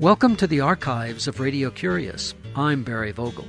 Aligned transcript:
Welcome 0.00 0.36
to 0.36 0.46
the 0.46 0.60
archives 0.60 1.26
of 1.26 1.40
Radio 1.40 1.70
Curious. 1.70 2.32
I'm 2.54 2.84
Barry 2.84 3.10
Vogel. 3.10 3.48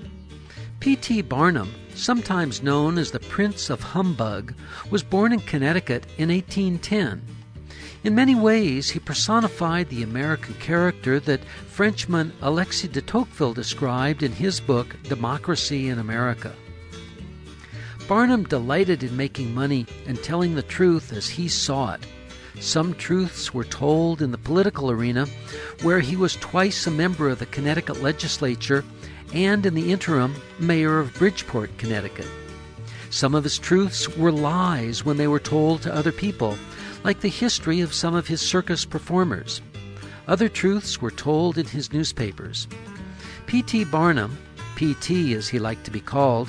P.T. 0.80 1.22
Barnum, 1.22 1.72
sometimes 1.94 2.64
known 2.64 2.98
as 2.98 3.12
the 3.12 3.20
Prince 3.20 3.70
of 3.70 3.84
Humbug, 3.84 4.56
was 4.90 5.04
born 5.04 5.32
in 5.32 5.42
Connecticut 5.42 6.08
in 6.18 6.30
1810. 6.30 7.22
In 8.04 8.16
many 8.16 8.34
ways, 8.34 8.90
he 8.90 9.00
personified 9.00 9.90
the 9.90 10.02
American 10.02 10.56
character 10.56 11.20
that 11.20 11.44
Frenchman 11.68 12.34
Alexis 12.42 12.90
de 12.90 13.02
Tocqueville 13.02 13.54
described 13.54 14.24
in 14.24 14.32
his 14.32 14.60
book 14.60 14.96
Democracy 15.04 15.90
in 15.90 16.00
America. 16.00 16.56
Barnum 18.10 18.44
delighted 18.46 19.04
in 19.04 19.16
making 19.16 19.54
money 19.54 19.86
and 20.08 20.18
telling 20.24 20.56
the 20.56 20.64
truth 20.64 21.14
as 21.14 21.30
he 21.30 21.48
saw 21.48 21.94
it. 21.94 22.02
Some 22.60 22.96
truths 22.96 23.54
were 23.54 23.64
told 23.64 24.24
in 24.24 24.32
the 24.32 24.38
political 24.40 24.90
arena, 24.90 25.28
where 25.84 26.00
he 26.00 26.16
was 26.16 26.36
twice 26.38 26.88
a 26.88 26.92
member 26.92 27.30
of 27.30 27.38
the 27.38 27.46
Connecticut 27.46 28.02
legislature 28.02 28.84
and, 29.32 29.64
in 29.64 29.76
the 29.76 29.92
interim, 29.92 30.34
mayor 30.58 30.98
of 30.98 31.14
Bridgeport, 31.14 31.78
Connecticut. 31.78 32.26
Some 33.12 33.36
of 33.36 33.44
his 33.44 33.60
truths 33.60 34.10
were 34.18 34.32
lies 34.32 35.06
when 35.06 35.18
they 35.18 35.28
were 35.28 35.40
told 35.40 35.84
to 35.84 35.94
other 35.94 36.12
people, 36.12 36.58
like 37.04 37.20
the 37.20 37.30
history 37.30 37.80
of 37.80 37.94
some 37.94 38.16
of 38.16 38.28
his 38.28 38.42
circus 38.42 38.86
performers. 38.86 39.62
Other 40.28 40.50
truths 40.50 41.00
were 41.00 41.12
told 41.12 41.60
in 41.60 41.68
his 41.68 41.94
newspapers. 41.94 42.68
P.T. 43.46 43.84
Barnum, 43.84 44.36
P.T. 44.80 45.34
as 45.34 45.50
he 45.50 45.60
liked 45.60 45.84
to 45.84 45.92
be 45.92 46.00
called, 46.00 46.48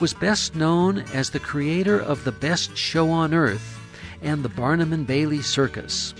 was 0.00 0.12
best 0.12 0.54
known 0.54 0.98
as 1.14 1.30
the 1.30 1.40
creator 1.40 1.98
of 1.98 2.24
the 2.24 2.32
best 2.32 2.76
show 2.76 3.08
on 3.08 3.32
earth, 3.32 3.80
and 4.20 4.42
the 4.42 4.50
Barnum 4.50 4.92
and 4.92 5.06
Bailey 5.06 5.40
Circus. 5.40 6.12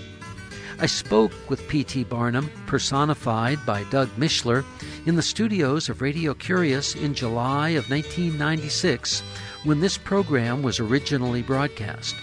I 0.79 0.87
spoke 0.87 1.31
with 1.51 1.67
P.T. 1.67 2.05
Barnum, 2.05 2.49
personified 2.65 3.63
by 3.63 3.83
Doug 3.91 4.09
Mishler, 4.17 4.65
in 5.05 5.13
the 5.13 5.21
studios 5.21 5.87
of 5.87 6.01
Radio 6.01 6.33
Curious 6.33 6.95
in 6.95 7.13
July 7.13 7.69
of 7.69 7.91
1996 7.91 9.21
when 9.63 9.81
this 9.81 9.99
program 9.99 10.63
was 10.63 10.79
originally 10.79 11.43
broadcast. 11.43 12.15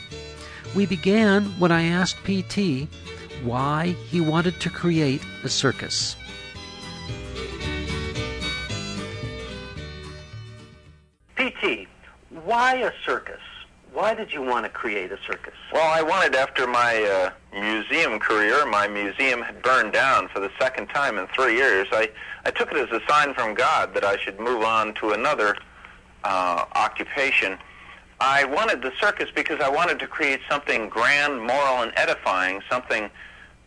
We 0.75 0.85
began 0.85 1.45
when 1.61 1.71
I 1.71 1.85
asked 1.85 2.25
P.T. 2.25 2.89
why 3.45 3.95
he 4.11 4.21
wanted 4.21 4.59
to 4.59 4.69
create 4.69 5.23
a 5.45 5.49
circus. 5.49 6.17
Why 12.59 12.75
a 12.75 12.91
circus? 13.07 13.41
Why 13.93 14.15
did 14.15 14.33
you 14.33 14.43
want 14.43 14.65
to 14.65 14.69
create 14.69 15.13
a 15.13 15.19
circus? 15.25 15.55
Well, 15.73 15.89
I 15.89 16.03
wanted 16.03 16.35
after 16.35 16.67
my 16.67 16.93
uh, 17.05 17.31
museum 17.57 18.19
career, 18.19 18.67
my 18.67 18.89
museum 18.89 19.43
had 19.43 19.63
burned 19.63 19.93
down 19.93 20.27
for 20.27 20.41
the 20.41 20.51
second 20.59 20.89
time 20.89 21.19
in 21.19 21.29
three 21.29 21.55
years. 21.55 21.87
I, 21.93 22.11
I 22.45 22.51
took 22.51 22.73
it 22.73 22.79
as 22.79 22.91
a 22.91 23.01
sign 23.09 23.33
from 23.33 23.55
God 23.55 23.95
that 23.95 24.03
I 24.03 24.17
should 24.17 24.41
move 24.41 24.65
on 24.65 24.93
to 24.95 25.13
another 25.13 25.57
uh, 26.25 26.65
occupation. 26.75 27.59
I 28.19 28.45
wanted 28.45 28.83
the 28.83 28.91
circus 29.01 29.31
because 29.33 29.61
I 29.61 29.69
wanted 29.69 30.01
to 30.01 30.09
create 30.09 30.41
something 30.51 30.89
grand, 30.89 31.41
moral, 31.41 31.83
and 31.83 31.93
edifying, 31.95 32.61
something 32.69 33.09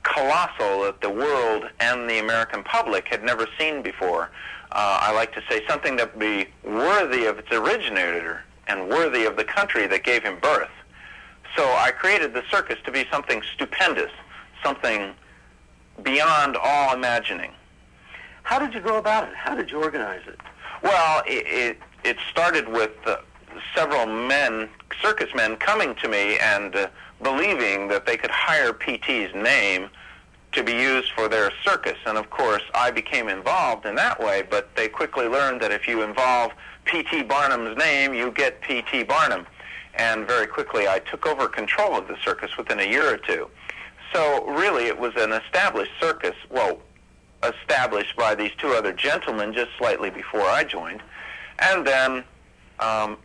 colossal 0.04 0.82
that 0.84 1.00
the 1.00 1.10
world 1.10 1.64
and 1.80 2.10
the 2.10 2.20
American 2.20 2.62
public 2.62 3.08
had 3.08 3.24
never 3.24 3.48
seen 3.58 3.84
before. 3.84 4.32
Uh, 4.74 5.00
I 5.02 5.14
like 5.14 5.32
to 5.36 5.42
say 5.50 5.66
something 5.66 5.96
that 5.96 6.14
would 6.14 6.20
be 6.20 6.50
worthy 6.66 7.24
of 7.24 7.40
its 7.40 7.54
originator 7.54 8.44
and 8.72 8.90
worthy 8.90 9.26
of 9.26 9.36
the 9.36 9.44
country 9.44 9.86
that 9.88 10.04
gave 10.04 10.24
him 10.24 10.38
birth. 10.42 10.70
So 11.56 11.64
I 11.64 11.92
created 11.92 12.34
the 12.34 12.44
circus 12.50 12.78
to 12.86 12.92
be 12.92 13.06
something 13.12 13.42
stupendous, 13.54 14.12
something 14.64 15.14
beyond 16.04 16.56
all 16.56 16.94
imagining. 16.94 17.52
How 18.44 18.58
did 18.60 18.74
you 18.74 18.80
go 18.80 18.98
about 18.98 19.28
it? 19.28 19.36
How 19.36 19.56
did 19.56 19.70
you 19.70 19.84
organize 19.84 20.22
it? 20.26 20.40
Well, 20.82 21.24
it, 21.28 21.46
it, 21.48 21.78
it 22.04 22.18
started 22.32 22.68
with 22.70 22.92
uh, 23.06 23.18
several 23.76 24.06
men, 24.06 24.70
circus 25.02 25.30
men, 25.36 25.58
coming 25.58 25.94
to 25.96 26.08
me 26.08 26.38
and 26.40 26.76
uh, 26.76 26.88
believing 27.22 27.90
that 27.90 28.06
they 28.06 28.18
could 28.18 28.32
hire 28.32 28.74
PT's 28.74 29.36
name 29.36 29.90
to 30.54 30.64
be 30.64 30.72
used 30.72 31.12
for 31.12 31.28
their 31.28 31.52
circus. 31.64 31.98
And 32.06 32.18
of 32.18 32.30
course, 32.30 32.64
I 32.74 32.92
became 32.92 33.28
involved 33.28 33.86
in 33.86 33.96
that 33.96 34.20
way, 34.20 34.44
but 34.50 34.76
they 34.76 34.88
quickly 34.88 35.28
learned 35.28 35.62
that 35.62 35.72
if 35.72 35.88
you 35.88 36.02
involve 36.02 36.52
P.T. 36.86 37.24
Barnum's 37.24 37.78
name, 37.78 38.14
you 38.14 38.32
get 38.32 38.62
P.T. 38.62 39.04
Barnum. 39.04 39.46
And 39.96 40.26
very 40.26 40.48
quickly, 40.48 40.88
I 40.88 41.00
took 41.00 41.26
over 41.26 41.48
control 41.48 41.98
of 41.98 42.08
the 42.08 42.16
circus 42.24 42.58
within 42.58 42.80
a 42.80 42.90
year 42.90 43.14
or 43.14 43.18
two. 43.18 43.50
So 44.14 44.46
really, 44.46 44.86
it 44.86 44.98
was 44.98 45.14
an 45.16 45.32
established 45.32 45.92
circus, 46.00 46.36
well, 46.50 46.80
established 47.44 48.16
by 48.16 48.36
these 48.36 48.52
two 48.58 48.70
other 48.70 48.94
gentlemen 48.94 49.54
just 49.54 49.72
slightly 49.78 50.10
before 50.10 50.42
I 50.42 50.64
joined, 50.64 51.02
and 51.60 51.86
then 51.86 52.24
um, 52.80 53.18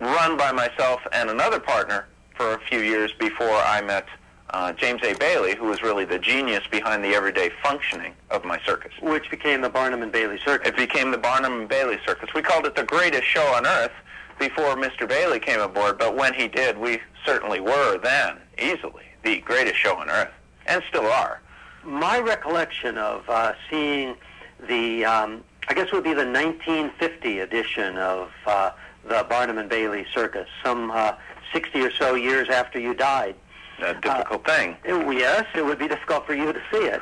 run 0.00 0.36
by 0.36 0.52
myself 0.52 1.00
and 1.12 1.30
another 1.30 1.60
partner 1.60 2.06
for 2.36 2.54
a 2.54 2.60
few 2.60 2.80
years 2.80 3.12
before 3.18 3.50
I 3.50 3.80
met 3.82 4.06
uh, 4.52 4.72
James 4.72 5.02
A. 5.02 5.14
Bailey, 5.14 5.54
who 5.54 5.66
was 5.66 5.82
really 5.82 6.04
the 6.04 6.18
genius 6.18 6.62
behind 6.70 7.02
the 7.02 7.14
everyday 7.14 7.50
functioning 7.62 8.14
of 8.30 8.44
my 8.44 8.60
circus. 8.64 8.92
Which 9.00 9.30
became 9.30 9.62
the 9.62 9.70
Barnum 9.70 10.02
and 10.02 10.12
Bailey 10.12 10.38
Circus. 10.44 10.68
It 10.68 10.76
became 10.76 11.10
the 11.10 11.18
Barnum 11.18 11.60
and 11.60 11.68
Bailey 11.68 11.98
Circus. 12.06 12.28
We 12.34 12.42
called 12.42 12.66
it 12.66 12.76
the 12.76 12.84
greatest 12.84 13.24
show 13.24 13.44
on 13.54 13.66
earth 13.66 13.92
before 14.38 14.76
Mr. 14.76 15.08
Bailey 15.08 15.40
came 15.40 15.60
aboard, 15.60 15.98
but 15.98 16.16
when 16.16 16.34
he 16.34 16.48
did, 16.48 16.76
we 16.76 17.00
certainly 17.24 17.60
were 17.60 17.98
then, 17.98 18.38
easily, 18.58 19.04
the 19.22 19.40
greatest 19.40 19.76
show 19.76 19.96
on 19.96 20.10
earth, 20.10 20.32
and 20.66 20.82
still 20.88 21.06
are. 21.06 21.40
My 21.84 22.18
recollection 22.18 22.98
of 22.98 23.28
uh, 23.28 23.54
seeing 23.70 24.16
the, 24.68 25.04
um, 25.04 25.44
I 25.68 25.74
guess 25.74 25.86
it 25.86 25.92
would 25.92 26.04
be 26.04 26.14
the 26.14 26.26
1950 26.26 27.38
edition 27.40 27.96
of 27.96 28.30
uh, 28.46 28.72
the 29.08 29.24
Barnum 29.28 29.58
and 29.58 29.68
Bailey 29.68 30.06
Circus, 30.12 30.48
some 30.62 30.90
uh, 30.90 31.14
60 31.52 31.80
or 31.80 31.90
so 31.92 32.14
years 32.14 32.48
after 32.48 32.78
you 32.78 32.94
died 32.94 33.34
a 33.82 33.94
difficult 34.00 34.48
uh, 34.48 34.56
thing. 34.56 34.76
It, 34.84 35.18
yes, 35.18 35.46
it 35.54 35.64
would 35.64 35.78
be 35.78 35.88
difficult 35.88 36.26
for 36.26 36.34
you 36.34 36.52
to 36.52 36.60
see 36.70 36.84
it. 36.84 37.00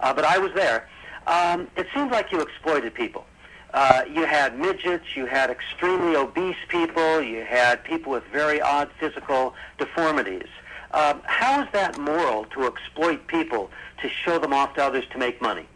Uh, 0.00 0.12
but 0.12 0.24
I 0.24 0.38
was 0.38 0.52
there. 0.54 0.88
Um, 1.26 1.68
it 1.76 1.86
seemed 1.94 2.10
like 2.10 2.32
you 2.32 2.40
exploited 2.40 2.94
people. 2.94 3.24
Uh, 3.72 4.04
you 4.08 4.24
had 4.24 4.56
midgets, 4.58 5.16
you 5.16 5.26
had 5.26 5.50
extremely 5.50 6.14
obese 6.14 6.56
people, 6.68 7.20
you 7.20 7.44
had 7.44 7.82
people 7.82 8.12
with 8.12 8.22
very 8.32 8.60
odd 8.60 8.88
physical 9.00 9.54
deformities. 9.78 10.46
Um, 10.92 11.22
how 11.24 11.62
is 11.62 11.68
that 11.72 11.98
moral 11.98 12.44
to 12.54 12.66
exploit 12.66 13.26
people 13.26 13.70
to 14.00 14.08
show 14.08 14.38
them 14.38 14.52
off 14.52 14.74
to 14.74 14.84
others 14.84 15.04
to 15.10 15.18
make 15.18 15.42
money? 15.42 15.66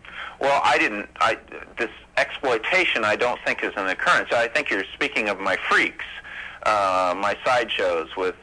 Well, 0.40 0.60
I 0.64 0.78
didn't. 0.78 1.08
I, 1.16 1.38
this 1.76 1.90
exploitation, 2.16 3.04
I 3.04 3.16
don't 3.16 3.40
think 3.44 3.64
is 3.64 3.72
an 3.76 3.88
occurrence. 3.88 4.30
I 4.32 4.46
think 4.46 4.70
you're 4.70 4.84
speaking 4.94 5.28
of 5.28 5.40
my 5.40 5.56
freaks, 5.56 6.04
uh, 6.62 7.14
my 7.16 7.36
sideshows 7.44 8.16
with 8.16 8.36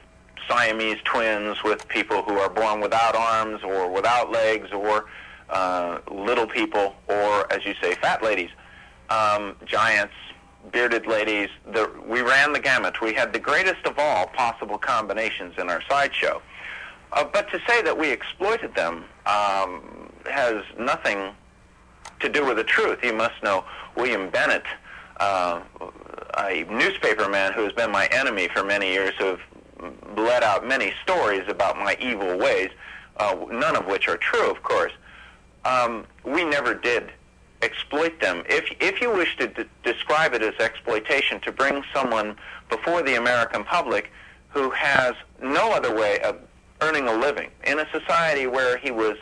Siamese 0.48 1.00
twins 1.04 1.64
with 1.64 1.88
people 1.88 2.22
who 2.24 2.38
are 2.40 2.50
born 2.50 2.80
without 2.82 3.16
arms 3.16 3.64
or 3.64 3.92
without 3.92 4.32
legs 4.32 4.72
or 4.72 5.06
uh, 5.50 6.00
little 6.12 6.48
people 6.48 6.96
or, 7.08 7.52
as 7.52 7.66
you 7.66 7.74
say, 7.82 7.96
fat 7.96 8.24
ladies, 8.24 8.50
um, 9.10 9.56
giants, 9.66 10.14
bearded 10.72 11.06
ladies. 11.06 11.50
The, 11.72 11.92
we 12.08 12.22
ran 12.22 12.54
the 12.54 12.60
gamut. 12.60 13.02
We 13.02 13.14
had 13.14 13.34
the 13.34 13.40
greatest 13.40 13.86
of 13.86 14.00
all 14.00 14.28
possible 14.28 14.78
combinations 14.78 15.56
in 15.58 15.70
our 15.70 15.82
sideshow. 15.90 16.42
Uh, 17.14 17.24
but 17.24 17.50
to 17.52 17.60
say 17.68 17.82
that 17.84 17.98
we 17.98 18.10
exploited 18.10 18.76
them 18.76 19.06
um, 19.26 20.12
has 20.30 20.64
nothing 20.78 21.32
to 22.20 22.30
do 22.30 22.46
with 22.46 22.58
the 22.58 22.64
truth. 22.64 23.00
You 23.04 23.14
must 23.14 23.42
know 23.44 23.64
William 23.96 24.30
Bennett, 24.30 24.64
uh, 25.18 25.62
a 26.38 26.66
newspaper 26.70 27.30
man 27.30 27.54
who 27.54 27.64
has 27.64 27.74
been 27.74 27.92
my 27.92 28.08
enemy 28.08 28.48
for 28.54 28.64
many 28.64 28.92
years, 28.92 29.14
who 29.18 29.38
let 30.16 30.44
out 30.44 30.68
many 30.68 30.94
stories 31.04 31.44
about 31.48 31.78
my 31.78 31.98
evil 32.00 32.38
ways, 32.38 32.70
uh, 33.18 33.36
none 33.50 33.76
of 33.76 33.86
which 33.86 34.08
are 34.08 34.18
true, 34.18 34.50
of 34.50 34.64
course. 34.64 34.94
Um, 35.64 36.06
we 36.24 36.44
never 36.44 36.74
did 36.74 37.12
exploit 37.62 38.20
them. 38.20 38.44
If, 38.48 38.70
if 38.80 39.02
you 39.02 39.12
wish 39.12 39.36
to 39.38 39.48
d- 39.48 39.64
describe 39.84 40.34
it 40.34 40.42
as 40.42 40.54
exploitation, 40.60 41.40
to 41.42 41.52
bring 41.52 41.84
someone 41.94 42.36
before 42.70 43.02
the 43.02 43.16
American 43.16 43.64
public 43.64 44.12
who 44.50 44.70
has 44.70 45.16
no 45.42 45.74
other 45.74 45.94
way 45.94 46.20
of 46.20 46.38
earning 46.82 47.08
a 47.08 47.14
living 47.14 47.50
in 47.66 47.80
a 47.80 47.88
society 47.92 48.48
where 48.48 48.78
he 48.78 48.92
was 48.92 49.18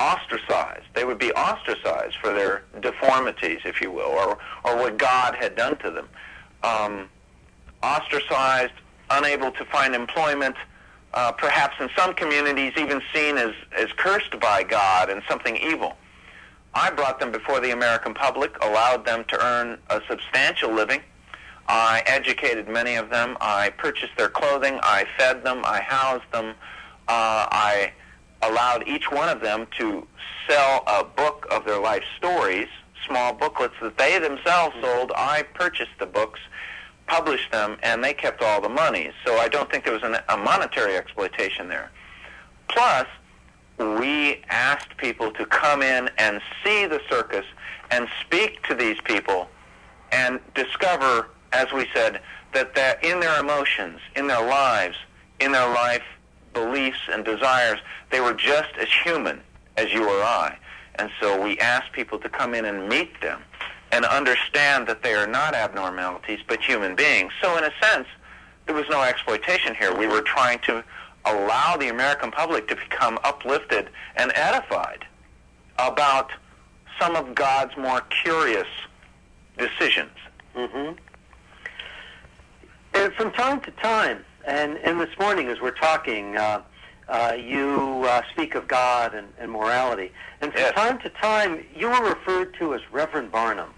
ostracized. 0.00 0.84
They 0.94 1.04
would 1.04 1.18
be 1.18 1.32
ostracized 1.32 2.16
for 2.16 2.32
their 2.32 2.62
deformities, 2.80 3.60
if 3.64 3.80
you 3.80 3.90
will, 3.90 4.10
or, 4.10 4.38
or 4.64 4.76
what 4.76 4.96
God 4.96 5.34
had 5.34 5.56
done 5.56 5.76
to 5.78 5.90
them. 5.90 6.08
Um, 6.62 7.08
ostracized, 7.82 8.74
unable 9.10 9.50
to 9.52 9.64
find 9.66 9.94
employment, 9.94 10.56
uh, 11.14 11.32
perhaps 11.32 11.76
in 11.80 11.88
some 11.96 12.14
communities 12.14 12.72
even 12.76 13.00
seen 13.14 13.38
as, 13.38 13.54
as 13.76 13.88
cursed 13.96 14.38
by 14.40 14.62
God 14.62 15.10
and 15.10 15.22
something 15.28 15.56
evil. 15.56 15.96
I 16.74 16.90
brought 16.90 17.18
them 17.18 17.32
before 17.32 17.60
the 17.60 17.70
American 17.70 18.14
public, 18.14 18.56
allowed 18.62 19.04
them 19.04 19.24
to 19.28 19.44
earn 19.44 19.78
a 19.88 20.00
substantial 20.08 20.72
living. 20.72 21.00
I 21.66 22.02
educated 22.06 22.68
many 22.68 22.94
of 22.94 23.10
them. 23.10 23.36
I 23.40 23.70
purchased 23.70 24.16
their 24.16 24.28
clothing. 24.28 24.78
I 24.82 25.06
fed 25.18 25.44
them. 25.44 25.62
I 25.64 25.80
housed 25.80 26.30
them. 26.32 26.54
Uh, 27.08 27.46
I 27.50 27.92
allowed 28.42 28.86
each 28.86 29.10
one 29.10 29.28
of 29.28 29.40
them 29.40 29.66
to 29.78 30.06
sell 30.48 30.82
a 30.86 31.04
book 31.04 31.46
of 31.50 31.64
their 31.64 31.80
life 31.80 32.04
stories, 32.16 32.68
small 33.06 33.32
booklets 33.32 33.74
that 33.82 33.98
they 33.98 34.18
themselves 34.18 34.74
sold. 34.80 35.12
I 35.14 35.42
purchased 35.54 35.98
the 35.98 36.06
books, 36.06 36.40
published 37.08 37.50
them, 37.50 37.78
and 37.82 38.04
they 38.04 38.14
kept 38.14 38.42
all 38.42 38.60
the 38.60 38.68
money. 38.68 39.10
So 39.26 39.38
I 39.38 39.48
don't 39.48 39.70
think 39.70 39.84
there 39.84 39.94
was 39.94 40.02
an, 40.02 40.16
a 40.28 40.36
monetary 40.36 40.96
exploitation 40.96 41.68
there. 41.68 41.90
Plus, 42.68 43.06
we 43.78 44.42
asked 44.48 44.96
people 44.96 45.32
to 45.32 45.46
come 45.46 45.82
in 45.82 46.10
and 46.18 46.40
see 46.62 46.86
the 46.86 47.00
circus 47.08 47.44
and 47.90 48.08
speak 48.20 48.62
to 48.68 48.74
these 48.74 49.00
people 49.04 49.48
and 50.12 50.40
discover, 50.54 51.28
as 51.52 51.72
we 51.72 51.86
said, 51.94 52.20
that 52.52 53.02
in 53.04 53.20
their 53.20 53.40
emotions, 53.40 54.00
in 54.16 54.26
their 54.26 54.46
lives, 54.46 54.96
in 55.40 55.52
their 55.52 55.68
life 55.68 56.02
beliefs 56.54 56.98
and 57.12 57.24
desires, 57.24 57.78
they 58.10 58.20
were 58.20 58.34
just 58.34 58.74
as 58.80 58.88
human 59.04 59.40
as 59.76 59.92
you 59.92 60.02
or 60.08 60.22
I. 60.22 60.58
And 60.96 61.10
so 61.20 61.40
we 61.40 61.58
asked 61.60 61.92
people 61.92 62.18
to 62.18 62.28
come 62.28 62.54
in 62.54 62.64
and 62.64 62.88
meet 62.88 63.20
them 63.20 63.42
and 63.92 64.04
understand 64.04 64.86
that 64.86 65.02
they 65.02 65.14
are 65.14 65.26
not 65.26 65.54
abnormalities 65.54 66.40
but 66.46 66.62
human 66.62 66.94
beings. 66.94 67.32
So 67.40 67.56
in 67.56 67.64
a 67.64 67.72
sense, 67.80 68.06
there 68.66 68.74
was 68.74 68.86
no 68.90 69.02
exploitation 69.02 69.74
here. 69.74 69.94
We 69.96 70.06
were 70.06 70.20
trying 70.22 70.58
to 70.60 70.84
allow 71.24 71.76
the 71.76 71.88
American 71.88 72.30
public 72.30 72.68
to 72.68 72.76
become 72.76 73.18
uplifted 73.24 73.88
and 74.16 74.30
edified 74.34 75.06
about 75.78 76.30
some 77.00 77.16
of 77.16 77.34
God's 77.34 77.76
more 77.76 78.00
curious 78.22 78.66
decisions. 79.56 80.10
Mm-hmm. 80.54 80.94
And 82.94 83.12
from 83.14 83.30
time 83.32 83.60
to 83.60 83.70
time, 83.72 84.24
and, 84.46 84.76
and 84.78 85.00
this 85.00 85.16
morning 85.18 85.48
as 85.48 85.60
we're 85.60 85.70
talking, 85.72 86.36
uh, 86.36 86.62
uh, 87.08 87.36
you 87.38 88.04
uh, 88.06 88.22
speak 88.32 88.54
of 88.54 88.68
God 88.68 89.14
and, 89.14 89.28
and 89.38 89.50
morality. 89.50 90.12
And 90.40 90.52
from 90.52 90.60
Yes. 90.60 90.74
time 90.74 90.98
to 91.00 91.08
time, 91.10 91.64
you 91.74 91.88
were 91.88 92.02
referred 92.10 92.54
to 92.58 92.74
as 92.74 92.80
Reverend 92.92 93.30
Barnum. 93.32 93.70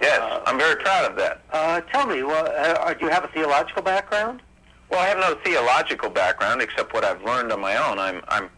Yes, 0.00 0.20
Uh, 0.20 0.42
I'm 0.46 0.58
very 0.58 0.76
proud 0.76 1.10
of 1.10 1.16
that. 1.16 1.40
Uh, 1.52 1.80
tell 1.92 2.06
me, 2.06 2.22
well, 2.22 2.46
uh, 2.46 2.94
do 2.94 3.04
you 3.06 3.10
have 3.10 3.24
a 3.24 3.28
theological 3.28 3.82
background? 3.82 4.42
Well, 4.90 5.00
I 5.00 5.06
have 5.06 5.18
no 5.18 5.34
theological 5.44 6.08
background 6.08 6.62
except 6.62 6.92
what 6.94 7.04
I've 7.04 7.22
learned 7.22 7.52
on 7.52 7.60
my 7.60 7.76
own. 7.76 7.98
I'm, 7.98 8.22
I'm 8.28 8.48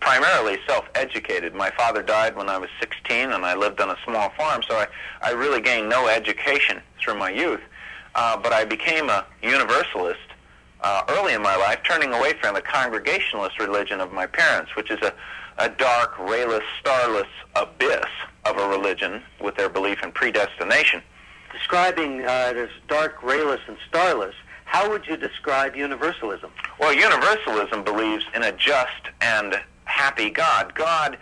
primarily 0.00 0.58
self-educated. 0.68 1.54
My 1.54 1.70
father 1.70 2.02
died 2.02 2.36
when 2.36 2.48
I 2.48 2.58
was 2.58 2.70
16, 2.80 3.32
and 3.32 3.44
I 3.44 3.54
lived 3.54 3.80
on 3.80 3.90
a 3.90 3.96
small 4.04 4.30
farm, 4.36 4.62
so 4.68 4.76
I, 4.76 4.86
I 5.22 5.30
really 5.32 5.60
gained 5.60 5.88
no 5.88 6.06
education 6.08 6.80
through 7.00 7.14
my 7.14 7.30
youth. 7.30 7.60
Uh, 8.14 8.36
but 8.36 8.52
I 8.52 8.64
became 8.64 9.08
a 9.08 9.24
universalist 9.42 10.18
uh, 10.82 11.04
early 11.08 11.34
in 11.34 11.42
my 11.42 11.56
life, 11.56 11.80
turning 11.84 12.12
away 12.12 12.32
from 12.40 12.54
the 12.54 12.62
Congregationalist 12.62 13.58
religion 13.58 14.00
of 14.00 14.12
my 14.12 14.26
parents, 14.26 14.74
which 14.76 14.90
is 14.90 14.98
a, 15.02 15.12
a 15.60 15.68
dark, 15.68 16.16
rayless, 16.16 16.62
starless 16.80 17.28
abyss 17.54 18.06
of 18.46 18.56
a 18.56 18.68
religion 18.68 19.22
with 19.40 19.54
their 19.56 19.68
belief 19.68 20.02
in 20.02 20.10
predestination. 20.10 21.02
Describing 21.52 22.24
uh, 22.24 22.52
it 22.52 22.56
as 22.56 22.70
dark, 22.88 23.20
rayless, 23.22 23.60
and 23.68 23.76
starless, 23.86 24.34
how 24.64 24.88
would 24.88 25.06
you 25.06 25.16
describe 25.16 25.76
universalism? 25.76 26.50
Well, 26.78 26.94
universalism 26.94 27.84
believes 27.84 28.24
in 28.34 28.42
a 28.42 28.52
just 28.52 29.10
and 29.20 29.60
happy 29.84 30.30
God. 30.30 30.74
God 30.74 31.18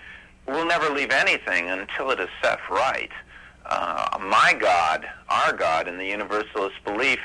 will 0.47 0.67
never 0.67 0.89
leave 0.91 1.11
anything 1.11 1.69
until 1.69 2.11
it 2.11 2.21
is 2.21 2.29
set 2.43 2.61
right. 2.71 3.11
Uh, 3.67 4.19
my 4.21 4.55
God, 4.59 5.09
our 5.29 5.53
God, 5.53 5.89
in 5.89 5.99
the 5.99 6.07
universalist 6.07 6.77
belief, 6.85 7.19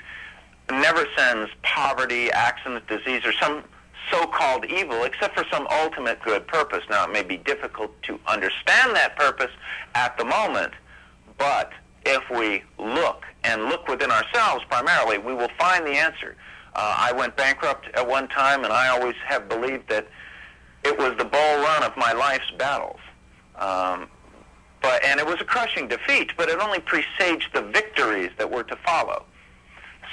never 0.69 1.05
sends 1.15 1.51
poverty, 1.61 2.31
accident, 2.31 2.87
disease, 2.87 3.25
or 3.25 3.33
some 3.33 3.63
so-called 4.11 4.65
evil 4.65 5.03
except 5.03 5.37
for 5.37 5.45
some 5.51 5.67
ultimate 5.71 6.21
good 6.21 6.47
purpose. 6.47 6.83
Now, 6.89 7.05
it 7.05 7.11
may 7.11 7.23
be 7.23 7.37
difficult 7.37 7.91
to 8.03 8.19
understand 8.27 8.95
that 8.95 9.15
purpose 9.17 9.51
at 9.95 10.17
the 10.17 10.25
moment, 10.25 10.73
but 11.37 11.71
if 12.05 12.23
we 12.29 12.63
look 12.77 13.25
and 13.43 13.65
look 13.65 13.87
within 13.87 14.11
ourselves 14.11 14.63
primarily, 14.69 15.17
we 15.17 15.33
will 15.33 15.51
find 15.57 15.85
the 15.85 15.91
answer. 15.91 16.35
Uh, 16.75 16.95
I 16.97 17.11
went 17.11 17.35
bankrupt 17.35 17.87
at 17.93 18.07
one 18.07 18.27
time, 18.27 18.63
and 18.63 18.73
I 18.73 18.87
always 18.87 19.15
have 19.25 19.47
believed 19.47 19.89
that 19.89 20.07
it 20.83 20.97
was 20.97 21.15
the 21.17 21.25
bull 21.25 21.57
run 21.61 21.83
of 21.83 21.95
my 21.95 22.13
life's 22.13 22.51
battles. 22.57 22.99
Um, 23.57 24.09
but 24.81 25.03
and 25.05 25.19
it 25.19 25.25
was 25.25 25.39
a 25.39 25.45
crushing 25.45 25.87
defeat, 25.87 26.31
but 26.35 26.49
it 26.49 26.59
only 26.59 26.79
presaged 26.79 27.53
the 27.53 27.61
victories 27.61 28.31
that 28.37 28.49
were 28.49 28.63
to 28.63 28.75
follow. 28.77 29.25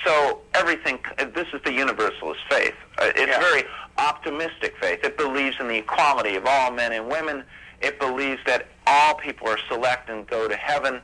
So 0.04 0.40
everything. 0.54 0.98
This 1.34 1.46
is 1.52 1.60
the 1.64 1.72
universalist 1.72 2.40
faith. 2.48 2.74
Uh, 2.98 3.10
it's 3.14 3.20
Yeah. 3.30 3.38
very 3.40 3.64
optimistic 3.98 4.74
faith. 4.80 5.04
It 5.04 5.16
believes 5.18 5.56
in 5.60 5.68
the 5.68 5.76
equality 5.78 6.36
of 6.36 6.46
all 6.46 6.70
men 6.70 6.92
and 6.92 7.06
women. 7.08 7.44
It 7.80 7.98
believes 7.98 8.40
that 8.46 8.66
all 8.86 9.14
people 9.14 9.48
are 9.48 9.58
select 9.68 10.08
and 10.08 10.26
go 10.26 10.48
to 10.48 10.56
heaven. 10.56 11.02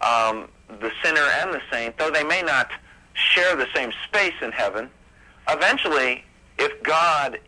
Um, 0.00 0.48
the 0.80 0.92
sinner 1.02 1.22
and 1.40 1.52
the 1.52 1.62
saint, 1.72 1.96
though 1.98 2.10
they 2.10 2.24
may 2.24 2.42
not 2.42 2.70
share 3.14 3.56
the 3.56 3.66
same 3.74 3.92
space 4.06 4.34
in 4.42 4.52
heaven, 4.52 4.90
eventually, 5.48 6.24
if 6.58 6.82
God 6.82 7.38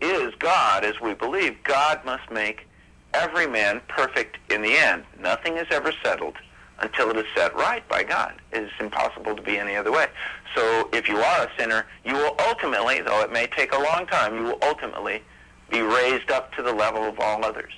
is 0.00 0.34
God, 0.38 0.84
as 0.84 1.00
we 1.00 1.14
believe, 1.14 1.56
God 1.64 2.04
must 2.04 2.30
make 2.30 2.66
every 3.14 3.46
man 3.46 3.80
perfect 3.88 4.36
in 4.50 4.62
the 4.62 4.76
end. 4.76 5.04
Nothing 5.18 5.56
is 5.56 5.66
ever 5.70 5.92
settled 6.04 6.36
until 6.80 7.10
it 7.10 7.16
is 7.16 7.26
set 7.36 7.54
right 7.56 7.86
by 7.88 8.02
God. 8.04 8.34
It 8.52 8.62
is 8.62 8.70
impossible 8.80 9.34
to 9.34 9.42
be 9.42 9.58
any 9.58 9.74
other 9.76 9.90
way. 9.92 10.06
So 10.54 10.88
if 10.92 11.08
you 11.08 11.18
are 11.18 11.46
a 11.46 11.50
sinner, 11.58 11.86
you 12.04 12.14
will 12.14 12.36
ultimately, 12.48 13.00
though 13.00 13.20
it 13.22 13.32
may 13.32 13.46
take 13.48 13.72
a 13.72 13.78
long 13.78 14.06
time, 14.06 14.36
you 14.36 14.44
will 14.44 14.58
ultimately 14.62 15.22
be 15.70 15.80
raised 15.80 16.30
up 16.30 16.52
to 16.54 16.62
the 16.62 16.72
level 16.72 17.02
of 17.04 17.18
all 17.20 17.44
others. 17.44 17.72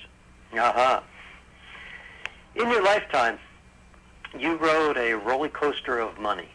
Uh-huh. 0.53 1.01
In 2.55 2.69
your 2.69 2.83
lifetime, 2.83 3.39
you 4.37 4.55
rode 4.57 4.97
a 4.97 5.13
roller 5.13 5.49
coaster 5.49 5.99
of 5.99 6.17
money, 6.19 6.49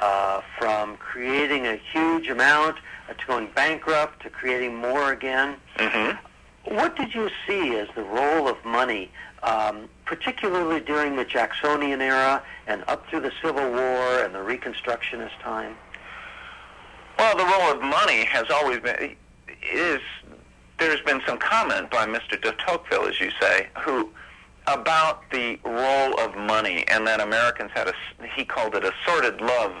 uh, 0.00 0.40
from 0.58 0.96
creating 0.96 1.66
a 1.66 1.76
huge 1.92 2.28
amount 2.28 2.76
uh, 3.08 3.14
to 3.14 3.26
going 3.26 3.48
bankrupt 3.54 4.22
to 4.22 4.30
creating 4.30 4.74
more 4.74 5.12
again. 5.12 5.56
hmm 5.78 6.10
What 6.64 6.96
did 6.96 7.14
you 7.14 7.30
see 7.46 7.76
as 7.76 7.88
the 7.94 8.02
role 8.02 8.48
of 8.48 8.62
money, 8.64 9.10
um, 9.42 9.88
particularly 10.06 10.80
during 10.80 11.16
the 11.16 11.24
Jacksonian 11.24 12.00
era 12.00 12.42
and 12.66 12.82
up 12.88 13.06
through 13.08 13.20
the 13.20 13.32
Civil 13.42 13.70
War 13.70 14.20
and 14.24 14.34
the 14.34 14.38
Reconstructionist 14.38 15.38
time? 15.40 15.76
Well, 17.18 17.36
the 17.36 17.44
role 17.44 17.72
of 17.72 17.82
money 17.82 18.24
has 18.24 18.46
always 18.50 18.80
been 18.80 19.16
is. 19.72 20.00
There's 20.78 21.00
been 21.00 21.22
some 21.26 21.38
comment 21.38 21.90
by 21.90 22.06
Mr. 22.06 22.40
de 22.40 22.52
Tocqueville, 22.52 23.06
as 23.06 23.18
you 23.18 23.30
say, 23.40 23.68
who 23.80 24.10
about 24.66 25.22
the 25.30 25.58
role 25.64 26.20
of 26.20 26.36
money 26.36 26.84
and 26.88 27.06
that 27.06 27.20
Americans 27.20 27.70
had 27.74 27.88
a 27.88 27.94
he 28.34 28.44
called 28.44 28.74
it 28.74 28.84
a 28.84 28.92
sordid 29.04 29.40
love 29.40 29.72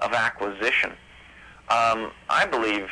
of 0.00 0.12
acquisition. 0.12 0.90
Um, 1.68 2.10
I 2.28 2.44
believe, 2.44 2.88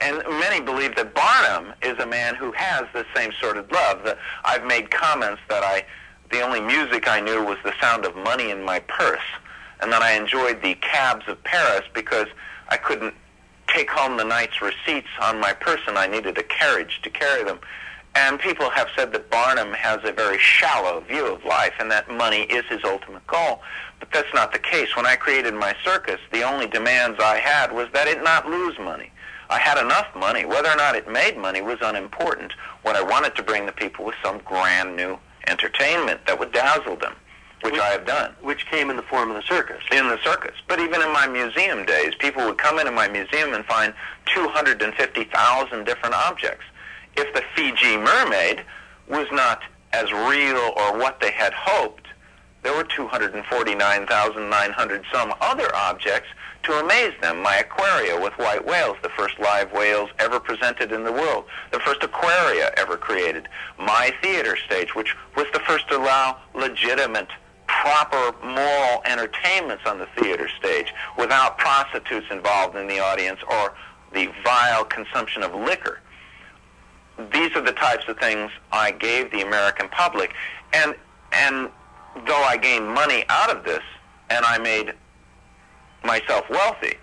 and 0.00 0.18
many 0.28 0.60
believe 0.60 0.94
that 0.96 1.14
Barnum 1.14 1.72
is 1.82 1.98
a 1.98 2.06
man 2.06 2.34
who 2.34 2.52
has 2.52 2.84
the 2.92 3.06
same 3.14 3.32
sordid 3.40 3.72
love. 3.72 4.04
That 4.04 4.18
I've 4.44 4.64
made 4.64 4.90
comments 4.90 5.40
that 5.48 5.62
I 5.62 5.84
the 6.32 6.40
only 6.40 6.60
music 6.60 7.08
I 7.08 7.20
knew 7.20 7.44
was 7.44 7.58
the 7.62 7.74
sound 7.80 8.04
of 8.04 8.16
money 8.16 8.50
in 8.50 8.64
my 8.64 8.80
purse, 8.80 9.20
and 9.80 9.92
that 9.92 10.02
I 10.02 10.12
enjoyed 10.12 10.62
the 10.62 10.74
cabs 10.76 11.28
of 11.28 11.42
Paris 11.44 11.84
because 11.92 12.26
I 12.68 12.78
couldn't 12.78 13.14
take 13.68 13.90
home 13.90 14.16
the 14.16 14.24
night's 14.24 14.60
receipts 14.62 15.08
on 15.20 15.38
my 15.38 15.52
person. 15.52 15.96
I 15.96 16.06
needed 16.06 16.38
a 16.38 16.42
carriage 16.42 17.00
to 17.02 17.10
carry 17.10 17.44
them. 17.44 17.60
And 18.14 18.38
people 18.38 18.68
have 18.70 18.88
said 18.94 19.12
that 19.12 19.30
Barnum 19.30 19.72
has 19.72 20.00
a 20.04 20.12
very 20.12 20.38
shallow 20.38 21.00
view 21.00 21.26
of 21.26 21.44
life 21.44 21.72
and 21.78 21.90
that 21.90 22.10
money 22.10 22.42
is 22.42 22.64
his 22.66 22.80
ultimate 22.84 23.26
goal. 23.26 23.62
But 24.00 24.10
that's 24.12 24.32
not 24.34 24.52
the 24.52 24.58
case. 24.58 24.94
When 24.94 25.06
I 25.06 25.16
created 25.16 25.54
my 25.54 25.74
circus, 25.82 26.20
the 26.30 26.42
only 26.42 26.66
demands 26.66 27.18
I 27.20 27.38
had 27.38 27.72
was 27.72 27.88
that 27.94 28.08
it 28.08 28.22
not 28.22 28.46
lose 28.46 28.78
money. 28.78 29.10
I 29.48 29.58
had 29.58 29.82
enough 29.82 30.14
money. 30.14 30.44
Whether 30.44 30.68
or 30.68 30.76
not 30.76 30.94
it 30.94 31.10
made 31.10 31.38
money 31.38 31.62
was 31.62 31.78
unimportant. 31.80 32.52
What 32.82 32.96
I 32.96 33.02
wanted 33.02 33.34
to 33.36 33.42
bring 33.42 33.64
the 33.64 33.72
people 33.72 34.04
was 34.04 34.14
some 34.22 34.38
grand 34.44 34.94
new 34.96 35.18
entertainment 35.46 36.24
that 36.26 36.38
would 36.38 36.52
dazzle 36.52 36.96
them, 36.96 37.14
which 37.62 37.74
I 37.74 37.90
have 37.90 38.06
done 38.06 38.34
Which 38.40 38.66
came 38.66 38.90
in 38.90 38.96
the 38.96 39.02
form 39.02 39.30
of 39.30 39.36
the 39.36 39.42
circus. 39.42 39.82
in 39.92 40.08
the 40.08 40.18
circus. 40.22 40.54
But 40.68 40.80
even 40.80 41.02
in 41.02 41.12
my 41.12 41.26
museum 41.26 41.84
days, 41.84 42.14
people 42.18 42.44
would 42.46 42.58
come 42.58 42.78
into 42.78 42.92
my 42.92 43.08
museum 43.08 43.54
and 43.54 43.64
find 43.64 43.94
250,000 44.34 45.84
different 45.84 46.14
objects. 46.14 46.64
If 47.16 47.32
the 47.34 47.42
Fiji 47.54 47.96
mermaid 47.96 48.64
was 49.08 49.26
not 49.32 49.62
as 49.92 50.12
real 50.12 50.72
or 50.76 50.98
what 50.98 51.20
they 51.20 51.30
had 51.30 51.52
hoped, 51.52 52.06
there 52.62 52.74
were 52.74 52.84
249,900 52.84 55.04
some 55.12 55.34
other 55.40 55.74
objects 55.74 56.28
to 56.64 56.72
amaze 56.72 57.12
them. 57.20 57.42
My 57.42 57.56
aquaria 57.56 58.20
with 58.20 58.32
white 58.34 58.64
whales, 58.64 58.96
the 59.02 59.08
first 59.10 59.38
live 59.38 59.72
whales 59.72 60.10
ever 60.18 60.40
presented 60.40 60.92
in 60.92 61.04
the 61.04 61.12
world, 61.12 61.44
the 61.70 61.80
first 61.80 62.02
aquaria 62.02 62.72
ever 62.76 62.96
created. 62.96 63.48
My 63.78 64.14
theater 64.22 64.56
stage, 64.56 64.94
which 64.94 65.16
was 65.36 65.46
the 65.52 65.60
first 65.60 65.88
to 65.88 65.96
allow 65.96 66.38
legitimate 66.54 67.28
proper 67.66 68.36
moral 68.44 69.02
entertainments 69.06 69.84
on 69.86 69.98
the 69.98 70.06
theater 70.18 70.48
stage 70.58 70.92
without 71.18 71.58
prostitutes 71.58 72.26
involved 72.30 72.76
in 72.76 72.86
the 72.86 73.00
audience 73.00 73.40
or 73.50 73.74
the 74.12 74.28
vile 74.44 74.84
consumption 74.84 75.42
of 75.42 75.54
liquor. 75.54 76.00
These 77.32 77.54
are 77.56 77.60
the 77.60 77.72
types 77.72 78.04
of 78.08 78.18
things 78.18 78.50
I 78.70 78.90
gave 78.92 79.30
the 79.30 79.42
American 79.42 79.88
public. 79.88 80.34
And, 80.72 80.94
and 81.32 81.70
though 82.26 82.42
I 82.42 82.56
gained 82.56 82.88
money 82.88 83.24
out 83.28 83.50
of 83.50 83.64
this 83.64 83.82
and 84.30 84.44
I 84.44 84.58
made 84.58 84.94
myself 86.04 86.48
wealthy, 86.50 86.96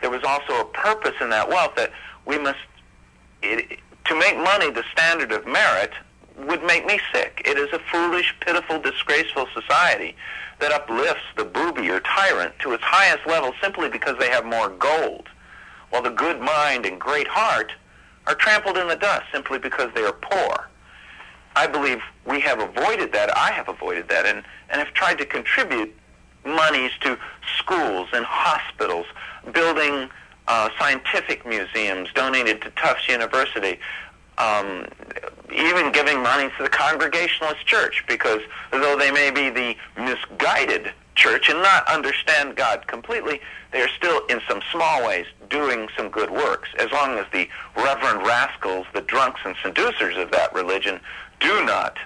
there 0.00 0.10
was 0.10 0.22
also 0.24 0.60
a 0.60 0.64
purpose 0.64 1.14
in 1.20 1.30
that 1.30 1.48
wealth 1.48 1.74
that 1.76 1.92
we 2.26 2.38
must, 2.38 2.58
it, 3.42 3.78
to 4.04 4.18
make 4.18 4.36
money 4.36 4.70
the 4.70 4.84
standard 4.92 5.32
of 5.32 5.46
merit 5.46 5.92
would 6.38 6.62
make 6.64 6.84
me 6.84 7.00
sick. 7.12 7.42
It 7.44 7.56
is 7.56 7.72
a 7.72 7.78
foolish, 7.90 8.34
pitiful, 8.40 8.78
disgraceful 8.80 9.46
society 9.54 10.14
that 10.58 10.72
uplifts 10.72 11.22
the 11.36 11.44
booby 11.44 11.90
or 11.90 12.00
tyrant 12.00 12.58
to 12.60 12.72
its 12.72 12.82
highest 12.82 13.26
level 13.26 13.52
simply 13.62 13.88
because 13.88 14.18
they 14.18 14.30
have 14.30 14.44
more 14.44 14.68
gold, 14.68 15.28
while 15.90 16.02
the 16.02 16.10
good 16.10 16.40
mind 16.40 16.86
and 16.86 17.00
great 17.00 17.28
heart 17.28 17.72
are 18.26 18.34
trampled 18.34 18.76
in 18.76 18.88
the 18.88 18.96
dust 18.96 19.24
simply 19.32 19.58
because 19.58 19.90
they 19.94 20.02
are 20.02 20.12
poor. 20.12 20.68
I 21.54 21.66
believe 21.66 22.00
we 22.26 22.40
have 22.40 22.60
avoided 22.60 23.12
that. 23.12 23.34
I 23.36 23.50
have 23.52 23.68
avoided 23.68 24.08
that 24.08 24.26
and, 24.26 24.44
and 24.68 24.78
have 24.78 24.92
tried 24.92 25.18
to 25.18 25.26
contribute 25.26 25.94
monies 26.46 26.92
to 27.00 27.18
schools 27.58 28.08
and 28.12 28.24
hospitals, 28.24 29.06
building 29.52 30.08
uh, 30.48 30.68
scientific 30.78 31.46
museums 31.46 32.08
donated 32.14 32.62
to 32.62 32.70
Tufts 32.70 33.08
University, 33.08 33.78
um, 34.38 34.86
even 35.54 35.90
giving 35.92 36.22
money 36.22 36.50
to 36.56 36.62
the 36.62 36.68
Congregationalist 36.68 37.66
Church, 37.66 38.04
because 38.06 38.40
though 38.70 38.96
they 38.96 39.10
may 39.10 39.30
be 39.30 39.50
the 39.50 39.76
misguided 39.96 40.92
church 41.14 41.48
and 41.48 41.62
not 41.62 41.88
understand 41.88 42.56
God 42.56 42.86
completely, 42.86 43.40
they 43.72 43.80
are 43.80 43.88
still, 43.96 44.24
in 44.26 44.40
some 44.48 44.60
small 44.70 45.06
ways, 45.06 45.26
doing 45.48 45.88
some 45.96 46.10
good 46.10 46.30
works, 46.30 46.68
as 46.78 46.90
long 46.92 47.18
as 47.18 47.26
the 47.32 47.48
reverend 47.74 48.26
rascals, 48.26 48.86
the 48.92 49.00
drunks 49.00 49.40
and 49.44 49.56
seducers 49.62 50.16
of 50.16 50.30
that 50.32 50.52
religion, 50.54 51.00
do 51.40 51.64
not 51.64 51.96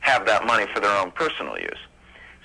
have 0.00 0.26
that 0.26 0.44
money 0.44 0.66
for 0.74 0.80
their 0.80 0.96
own 1.00 1.10
personal 1.12 1.58
use. 1.58 1.78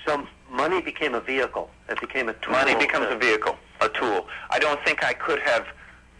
So 0.05 0.27
money 0.55 0.81
became 0.81 1.13
a 1.13 1.21
vehicle. 1.21 1.69
It 1.89 1.99
became 1.99 2.29
a 2.29 2.33
tool. 2.33 2.51
Money 2.53 2.75
becomes 2.75 3.07
to- 3.07 3.15
a 3.15 3.17
vehicle, 3.17 3.57
a 3.81 3.89
tool. 3.89 4.27
I 4.49 4.59
don't 4.59 4.83
think 4.83 5.03
I 5.03 5.13
could 5.13 5.39
have 5.39 5.67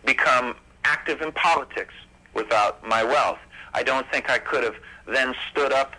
become 0.05 0.55
active 0.83 1.21
in 1.21 1.31
politics 1.31 1.93
without 2.33 2.85
my 2.87 3.03
wealth. 3.03 3.39
I 3.73 3.83
don't 3.83 4.09
think 4.11 4.29
I 4.29 4.37
could 4.37 4.63
have 4.63 4.75
then 5.07 5.35
stood 5.51 5.73
up 5.73 5.93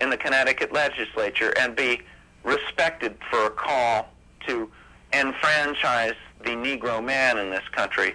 in 0.00 0.10
the 0.10 0.16
Connecticut 0.16 0.72
legislature 0.72 1.52
and 1.58 1.76
be 1.76 2.00
respected 2.44 3.16
for 3.30 3.46
a 3.46 3.50
call 3.50 4.08
to 4.46 4.70
enfranchise 5.12 6.14
the 6.42 6.50
Negro 6.50 7.04
man 7.04 7.36
in 7.38 7.50
this 7.50 7.68
country 7.72 8.14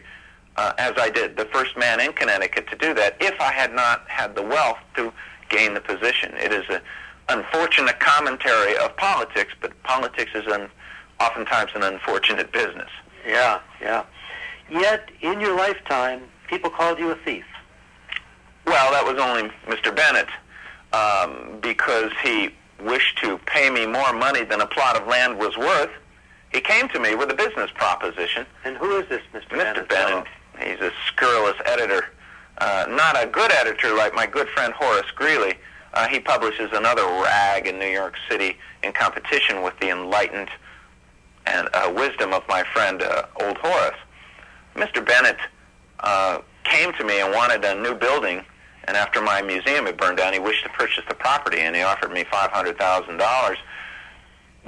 uh, 0.57 0.73
as 0.77 0.93
I 0.97 1.09
did, 1.09 1.35
the 1.37 1.45
first 1.45 1.77
man 1.77 1.99
in 1.99 2.13
Connecticut 2.13 2.67
to 2.69 2.75
do 2.77 2.93
that, 2.93 3.17
if 3.19 3.39
I 3.41 3.51
had 3.51 3.73
not 3.73 4.07
had 4.07 4.35
the 4.35 4.41
wealth 4.41 4.77
to 4.95 5.11
gain 5.49 5.73
the 5.73 5.81
position. 5.81 6.33
It 6.37 6.51
is 6.53 6.63
an 6.69 6.81
unfortunate 7.29 7.99
commentary 7.99 8.77
of 8.77 8.95
politics, 8.97 9.53
but 9.59 9.71
politics 9.83 10.31
is 10.35 10.45
an, 10.47 10.69
oftentimes 11.19 11.71
an 11.75 11.83
unfortunate 11.83 12.51
business. 12.51 12.89
Yeah, 13.27 13.59
yeah. 13.81 14.05
Yet, 14.69 15.09
in 15.21 15.39
your 15.39 15.55
lifetime, 15.55 16.23
people 16.47 16.69
called 16.69 16.99
you 16.99 17.11
a 17.11 17.15
thief. 17.15 17.45
Well, 18.65 18.91
that 18.91 19.05
was 19.05 19.21
only 19.21 19.51
Mr. 19.67 19.95
Bennett 19.95 20.27
um, 20.93 21.59
because 21.61 22.11
he 22.23 22.49
wished 22.83 23.17
to 23.19 23.37
pay 23.45 23.69
me 23.69 23.85
more 23.85 24.13
money 24.13 24.43
than 24.43 24.61
a 24.61 24.67
plot 24.67 24.99
of 24.99 25.07
land 25.07 25.37
was 25.37 25.57
worth. 25.57 25.91
He 26.51 26.61
came 26.61 26.87
to 26.89 26.99
me 26.99 27.15
with 27.15 27.29
a 27.29 27.33
business 27.33 27.69
proposition. 27.73 28.45
And 28.63 28.77
who 28.77 28.97
is 28.97 29.09
this 29.09 29.21
Mr. 29.33 29.49
Mr. 29.49 29.57
Bennett? 29.57 29.89
Bennett, 29.89 30.27
he's 30.59 30.79
a 30.79 30.91
scurrilous 31.07 31.57
editor, 31.65 32.05
uh, 32.59 32.85
not 32.89 33.21
a 33.21 33.27
good 33.27 33.51
editor 33.51 33.93
like 33.95 34.13
my 34.13 34.25
good 34.25 34.47
friend 34.49 34.73
Horace 34.73 35.11
Greeley. 35.15 35.55
Uh, 35.95 36.07
he 36.09 36.19
publishes 36.19 36.69
another 36.73 37.03
rag 37.23 37.67
in 37.67 37.79
New 37.79 37.87
York 37.87 38.15
City 38.29 38.57
in 38.83 38.91
competition 38.91 39.61
with 39.63 39.77
the 39.79 39.89
enlightened 39.89 40.49
and 41.45 41.69
uh, 41.73 41.91
wisdom 41.95 42.33
of 42.33 42.43
my 42.49 42.63
friend 42.73 43.01
uh, 43.01 43.23
Old 43.41 43.57
Horace. 43.59 43.95
Mr. 44.75 45.05
Bennett 45.05 45.37
uh, 46.01 46.39
came 46.65 46.91
to 46.93 47.03
me 47.05 47.21
and 47.21 47.31
wanted 47.33 47.63
a 47.63 47.75
new 47.81 47.95
building, 47.95 48.43
and 48.85 48.97
after 48.97 49.21
my 49.21 49.41
museum 49.41 49.85
had 49.85 49.95
burned 49.95 50.17
down, 50.17 50.33
he 50.33 50.39
wished 50.39 50.63
to 50.63 50.69
purchase 50.69 51.03
the 51.07 51.15
property, 51.15 51.59
and 51.59 51.75
he 51.75 51.81
offered 51.81 52.11
me 52.11 52.25
five 52.29 52.51
hundred 52.51 52.77
thousand 52.77 53.17
dollars, 53.17 53.57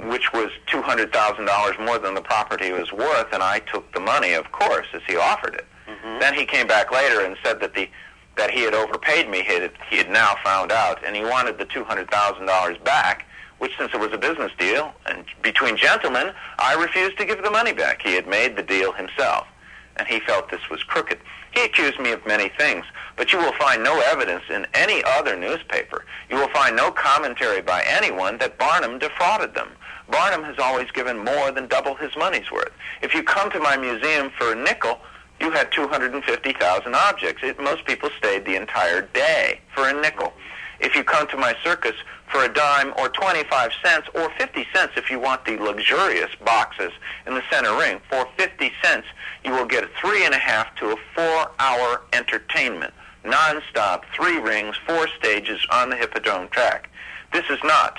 which 0.04 0.32
was 0.32 0.50
two 0.66 0.80
hundred 0.80 1.12
thousand 1.12 1.44
dollars 1.44 1.74
more 1.78 1.98
than 1.98 2.14
the 2.14 2.22
property 2.22 2.72
was 2.72 2.90
worth, 2.92 3.26
and 3.34 3.42
I 3.42 3.58
took 3.58 3.92
the 3.92 4.00
money, 4.00 4.32
of 4.32 4.50
course, 4.52 4.86
as 4.94 5.02
he 5.06 5.16
offered 5.16 5.56
it. 5.56 5.66
Mhm. 5.88 6.20
Then 6.20 6.32
he 6.34 6.46
came 6.46 6.66
back 6.66 6.90
later 6.90 7.20
and 7.26 7.36
said 7.44 7.60
that 7.60 7.74
the 7.74 7.90
that 8.38 8.50
he 8.50 8.62
had 8.62 8.72
overpaid 8.72 9.28
me. 9.28 9.42
He 9.42 9.52
had, 9.52 9.72
he 9.90 9.96
had 9.98 10.10
now 10.10 10.36
found 10.42 10.72
out, 10.72 11.04
and 11.04 11.14
he 11.14 11.22
wanted 11.22 11.58
the 11.58 11.66
two 11.66 11.84
hundred 11.84 12.10
thousand 12.10 12.46
dollars 12.46 12.78
back. 12.78 13.26
Which, 13.58 13.72
since 13.76 13.92
it 13.92 13.98
was 13.98 14.12
a 14.12 14.18
business 14.18 14.52
deal 14.56 14.94
and 15.06 15.24
between 15.42 15.76
gentlemen, 15.76 16.32
I 16.60 16.74
refused 16.74 17.18
to 17.18 17.24
give 17.24 17.42
the 17.42 17.50
money 17.50 17.72
back. 17.72 18.00
He 18.00 18.14
had 18.14 18.28
made 18.28 18.54
the 18.54 18.62
deal 18.62 18.92
himself, 18.92 19.48
and 19.96 20.06
he 20.06 20.20
felt 20.20 20.48
this 20.48 20.70
was 20.70 20.80
crooked. 20.84 21.18
He 21.50 21.64
accused 21.64 21.98
me 21.98 22.12
of 22.12 22.24
many 22.24 22.50
things, 22.50 22.84
but 23.16 23.32
you 23.32 23.38
will 23.40 23.54
find 23.54 23.82
no 23.82 23.98
evidence 23.98 24.44
in 24.48 24.64
any 24.74 25.02
other 25.04 25.36
newspaper. 25.36 26.04
You 26.30 26.36
will 26.36 26.50
find 26.50 26.76
no 26.76 26.92
commentary 26.92 27.60
by 27.60 27.82
anyone 27.88 28.38
that 28.38 28.58
Barnum 28.58 29.00
defrauded 29.00 29.54
them. 29.54 29.70
Barnum 30.08 30.44
has 30.44 30.58
always 30.60 30.88
given 30.92 31.18
more 31.24 31.50
than 31.50 31.66
double 31.66 31.96
his 31.96 32.14
money's 32.16 32.52
worth. 32.52 32.72
If 33.02 33.12
you 33.12 33.24
come 33.24 33.50
to 33.50 33.58
my 33.58 33.76
museum 33.76 34.30
for 34.38 34.52
a 34.52 34.54
nickel, 34.54 35.00
you 35.40 35.50
had 35.50 35.70
250,000 35.72 36.94
objects. 36.94 37.42
It, 37.42 37.60
most 37.60 37.84
people 37.84 38.10
stayed 38.18 38.44
the 38.44 38.56
entire 38.56 39.02
day 39.02 39.60
for 39.74 39.88
a 39.88 40.00
nickel. 40.00 40.32
If 40.80 40.94
you 40.94 41.02
come 41.02 41.26
to 41.28 41.36
my 41.36 41.54
circus 41.64 41.94
for 42.30 42.44
a 42.44 42.48
dime 42.48 42.92
or 42.98 43.08
25 43.08 43.72
cents 43.82 44.08
or 44.14 44.30
50 44.38 44.66
cents 44.74 44.92
if 44.96 45.10
you 45.10 45.18
want 45.18 45.44
the 45.44 45.56
luxurious 45.56 46.30
boxes 46.44 46.92
in 47.26 47.34
the 47.34 47.42
center 47.50 47.76
ring, 47.76 48.00
for 48.08 48.28
50 48.36 48.70
cents 48.82 49.06
you 49.44 49.52
will 49.52 49.66
get 49.66 49.84
a 49.84 49.88
three 50.00 50.24
and 50.24 50.34
a 50.34 50.38
half 50.38 50.74
to 50.76 50.92
a 50.92 50.96
four 51.14 51.50
hour 51.58 52.02
entertainment, 52.12 52.92
nonstop, 53.24 54.02
three 54.14 54.38
rings, 54.38 54.76
four 54.86 55.08
stages 55.18 55.60
on 55.72 55.90
the 55.90 55.96
Hippodrome 55.96 56.48
track. 56.48 56.90
This 57.32 57.44
is 57.50 57.58
not 57.64 57.98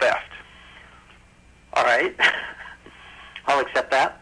theft. 0.00 0.30
All 1.74 1.84
right. 1.84 2.14
I'll 3.46 3.60
accept 3.60 3.90
that. 3.92 4.20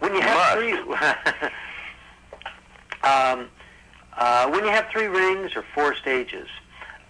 When 0.00 0.14
you 0.14 0.20
have 0.20 0.58
must. 0.58 1.38
three, 1.38 1.50
um, 3.04 3.48
uh, 4.16 4.48
when 4.50 4.64
you 4.64 4.70
have 4.70 4.86
three 4.90 5.06
rings 5.06 5.52
or 5.56 5.64
four 5.74 5.94
stages, 5.94 6.48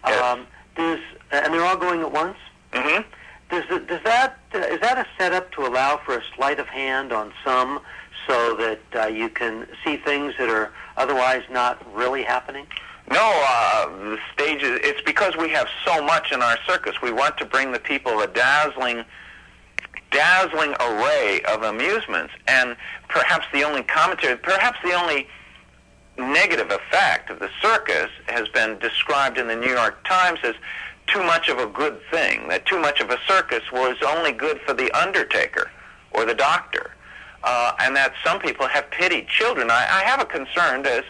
Yes. 0.06 0.22
um, 0.22 0.46
does 0.76 1.00
and 1.30 1.52
they're 1.54 1.64
all 1.64 1.76
going 1.76 2.00
at 2.00 2.12
once. 2.12 2.36
Mm-hmm. 2.72 3.02
Does 3.50 3.64
does 3.86 4.02
that 4.04 4.38
uh, 4.54 4.58
is 4.58 4.80
that 4.80 4.98
a 4.98 5.06
setup 5.18 5.50
to 5.52 5.66
allow 5.66 5.96
for 6.04 6.18
a 6.18 6.22
sleight 6.36 6.58
of 6.58 6.66
hand 6.66 7.12
on 7.12 7.32
some, 7.44 7.80
so 8.26 8.54
that 8.56 8.80
uh, 8.94 9.06
you 9.06 9.28
can 9.28 9.66
see 9.82 9.96
things 9.96 10.34
that 10.38 10.48
are 10.48 10.72
otherwise 10.96 11.42
not 11.50 11.82
really 11.94 12.22
happening? 12.22 12.66
No, 13.10 13.20
uh, 13.20 13.88
the 13.88 14.18
stages, 14.32 14.80
it's 14.82 15.02
because 15.02 15.36
we 15.36 15.50
have 15.50 15.68
so 15.84 16.02
much 16.02 16.32
in 16.32 16.40
our 16.40 16.56
circus. 16.66 17.02
We 17.02 17.12
want 17.12 17.36
to 17.38 17.44
bring 17.44 17.70
the 17.72 17.78
people 17.78 18.20
a 18.20 18.26
dazzling, 18.26 19.04
dazzling 20.10 20.74
array 20.80 21.42
of 21.46 21.62
amusements. 21.64 22.32
And 22.48 22.76
perhaps 23.08 23.46
the 23.52 23.62
only 23.62 23.82
commentary, 23.82 24.36
perhaps 24.36 24.78
the 24.82 24.92
only 24.92 25.28
negative 26.16 26.70
effect 26.70 27.30
of 27.30 27.38
the 27.38 27.50
circus 27.60 28.10
has 28.26 28.48
been 28.48 28.78
described 28.78 29.38
in 29.38 29.48
the 29.48 29.56
New 29.56 29.72
York 29.72 30.04
Times 30.06 30.38
as 30.44 30.54
too 31.06 31.22
much 31.22 31.48
of 31.48 31.58
a 31.58 31.66
good 31.66 32.00
thing, 32.10 32.48
that 32.48 32.64
too 32.66 32.78
much 32.78 33.00
of 33.00 33.10
a 33.10 33.18
circus 33.26 33.62
was 33.72 33.96
only 34.06 34.32
good 34.32 34.60
for 34.60 34.72
the 34.72 34.90
undertaker 34.92 35.70
or 36.12 36.24
the 36.24 36.34
doctor. 36.34 36.92
Uh, 37.42 37.74
and 37.80 37.94
that 37.94 38.14
some 38.24 38.40
people 38.40 38.66
have 38.66 38.90
pitied 38.90 39.28
children. 39.28 39.70
I, 39.70 39.86
I 39.90 40.02
have 40.04 40.20
a 40.20 40.24
concern, 40.24 40.86
as 40.86 41.02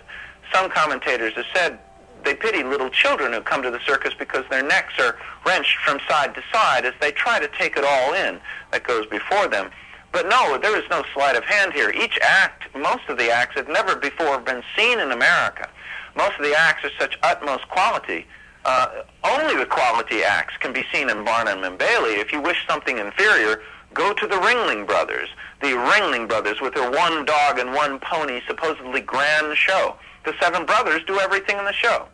some 0.53 0.69
commentators 0.69 1.35
have 1.35 1.45
said, 1.55 1.79
they 2.25 2.35
pity 2.35 2.65
little 2.65 2.91
children 2.91 3.33
who 3.33 3.41
come 3.41 3.63
to 3.63 3.71
the 3.71 3.79
circus 3.87 4.15
because 4.19 4.45
their 4.51 4.63
necks 4.63 4.95
are 4.99 5.17
wrenched 5.47 5.77
from 5.85 6.01
side 6.09 6.35
to 6.35 6.43
side 6.53 6.87
as 6.87 6.95
they 7.01 7.13
try 7.13 7.39
to 7.39 7.49
take 7.49 7.77
it 7.77 7.85
all 7.85 8.15
in 8.15 8.41
that 8.73 8.83
goes 8.83 9.07
before 9.07 9.47
them. 9.47 9.71
But 10.15 10.29
no, 10.29 10.57
there 10.59 10.79
is 10.79 10.89
no 10.91 11.03
sleight 11.13 11.35
of 11.35 11.43
hand 11.43 11.73
here. 11.73 11.91
Each 11.91 12.17
act, 12.23 12.73
most 12.77 13.03
of 13.09 13.19
the 13.19 13.33
acts, 13.33 13.57
had 13.57 13.67
never 13.69 13.97
before 13.97 14.39
been 14.39 14.63
seen 14.77 15.01
in 15.01 15.11
America. 15.11 15.69
Most 16.17 16.39
of 16.39 16.45
the 16.45 16.55
acts 16.57 16.85
are 16.85 16.93
such 17.01 17.19
utmost 17.25 17.69
quality. 17.69 18.25
Uh, 18.65 19.03
only 19.25 19.57
the 19.57 19.67
quality 19.67 20.23
acts 20.23 20.57
can 20.59 20.73
be 20.73 20.85
seen 20.93 21.11
in 21.11 21.25
Barnum 21.25 21.65
and 21.65 21.77
Bailey. 21.77 22.13
If 22.13 22.31
you 22.31 22.41
wish 22.41 22.65
something 22.69 22.97
inferior, 22.97 23.63
go 23.93 24.13
to 24.15 24.27
the 24.29 24.37
Ringling 24.37 24.87
Brothers. 24.87 25.31
The 25.61 25.73
Ringling 25.73 26.29
Brothers 26.29 26.61
with 26.61 26.75
their 26.75 26.93
one 26.93 27.25
dog 27.25 27.59
and 27.59 27.75
one 27.75 27.99
pony 27.99 28.41
supposedly 28.47 29.01
grand 29.01 29.57
show. 29.57 29.97
The 30.25 30.35
seven 30.41 30.65
brothers 30.65 31.03
do 31.09 31.19
everything 31.19 31.59
in 31.59 31.65
the 31.65 31.73
show. 31.73 32.07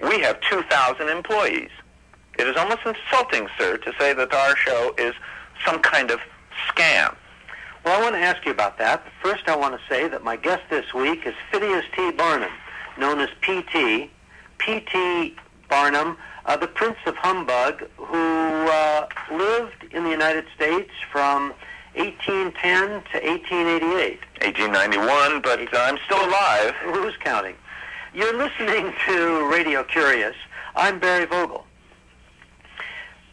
We 0.00 0.20
have 0.20 0.40
2,000 0.42 1.08
employees. 1.08 1.70
It 2.38 2.46
is 2.46 2.56
almost 2.56 2.82
insulting, 2.86 3.48
sir, 3.58 3.78
to 3.78 3.92
say 3.98 4.12
that 4.12 4.32
our 4.32 4.54
show 4.54 4.94
is 4.96 5.14
some 5.66 5.80
kind 5.80 6.12
of 6.12 6.20
scam. 6.68 7.16
Well, 7.84 7.98
I 7.98 8.02
want 8.02 8.14
to 8.14 8.20
ask 8.20 8.44
you 8.44 8.52
about 8.52 8.78
that. 8.78 9.02
First, 9.22 9.48
I 9.48 9.56
want 9.56 9.74
to 9.74 9.80
say 9.88 10.06
that 10.08 10.22
my 10.22 10.36
guest 10.36 10.62
this 10.70 10.94
week 10.94 11.26
is 11.26 11.34
Phineas 11.50 11.84
T. 11.96 12.12
Barnum, 12.12 12.52
known 12.96 13.18
as 13.20 13.28
P.T. 13.40 14.08
P.T. 14.58 15.36
Barnum, 15.68 16.16
uh, 16.46 16.56
the 16.56 16.68
Prince 16.68 16.98
of 17.06 17.16
Humbug, 17.16 17.82
who 17.96 18.68
uh, 18.68 19.08
lived 19.32 19.92
in 19.92 20.04
the 20.04 20.10
United 20.10 20.44
States 20.54 20.92
from 21.10 21.52
1810 21.96 23.02
to 23.20 23.26
1888. 23.28 24.20
1891, 24.42 25.40
but 25.42 25.60
I'm 25.76 25.98
still 26.04 26.24
alive. 26.24 26.74
Who's 26.84 27.16
counting? 27.18 27.56
You're 28.14 28.36
listening 28.36 28.92
to 29.08 29.50
Radio 29.50 29.82
Curious. 29.82 30.36
I'm 30.76 31.00
Barry 31.00 31.24
Vogel. 31.24 31.66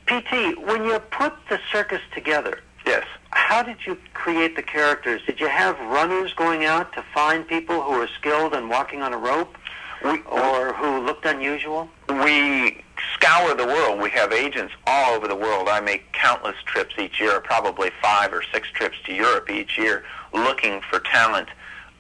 PT, 0.08 0.58
when 0.66 0.86
you 0.86 0.98
put 1.12 1.34
the 1.50 1.60
circus 1.72 2.02
together, 2.16 2.62
Yes. 2.86 3.06
How 3.32 3.64
did 3.64 3.78
you 3.86 3.98
create 4.14 4.56
the 4.56 4.64
characters? 4.64 5.22
Did 5.26 5.40
you 5.40 5.48
have 5.48 5.80
runners 5.80 6.34
going 6.34 6.66
out 6.66 6.94
to 6.94 7.04
find 7.14 7.48
people 7.48 7.82
who 7.82 7.94
were 7.94 8.08
skilled 8.08 8.54
in 8.54 8.70
walking 8.70 9.02
on 9.02 9.14
a 9.14 9.18
rope 9.18 9.58
We, 10.04 10.22
or 10.24 10.74
who 10.74 11.06
looked 11.06 11.26
unusual? 11.26 11.90
we 12.08 12.84
scour 13.14 13.56
the 13.56 13.66
world. 13.66 14.02
We 14.02 14.10
have 14.12 14.32
agents 14.34 14.74
all 14.88 15.16
over 15.16 15.28
the 15.28 15.36
world. 15.36 15.70
I 15.70 15.80
make 15.80 16.12
countless 16.12 16.56
trips 16.66 16.96
each 16.98 17.20
year, 17.20 17.40
probably 17.40 17.92
five 18.02 18.34
or 18.34 18.44
six 18.54 18.68
trips 18.70 18.98
to 19.06 19.14
Europe 19.14 19.50
each 19.50 19.78
year, 19.78 20.04
looking 20.34 20.82
for 20.90 21.00
talent. 21.00 21.50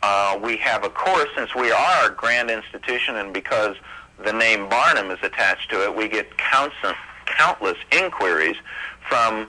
Uh, 0.02 0.40
we 0.42 0.58
have 0.58 0.84
a 0.84 0.90
course, 0.90 1.30
since 1.36 1.54
we 1.56 1.72
are 1.72 2.12
a 2.12 2.14
grand 2.14 2.50
institution 2.50 3.18
and 3.18 3.34
because 3.34 3.76
the 4.24 4.34
name 4.34 4.68
Barnum 4.70 5.12
is 5.12 5.20
attached 5.24 5.70
to 5.72 5.84
it, 5.84 5.96
we 5.96 6.08
get 6.08 6.38
countless, 6.38 6.96
countless 7.26 7.78
inquiries 7.92 8.56
from 9.08 9.48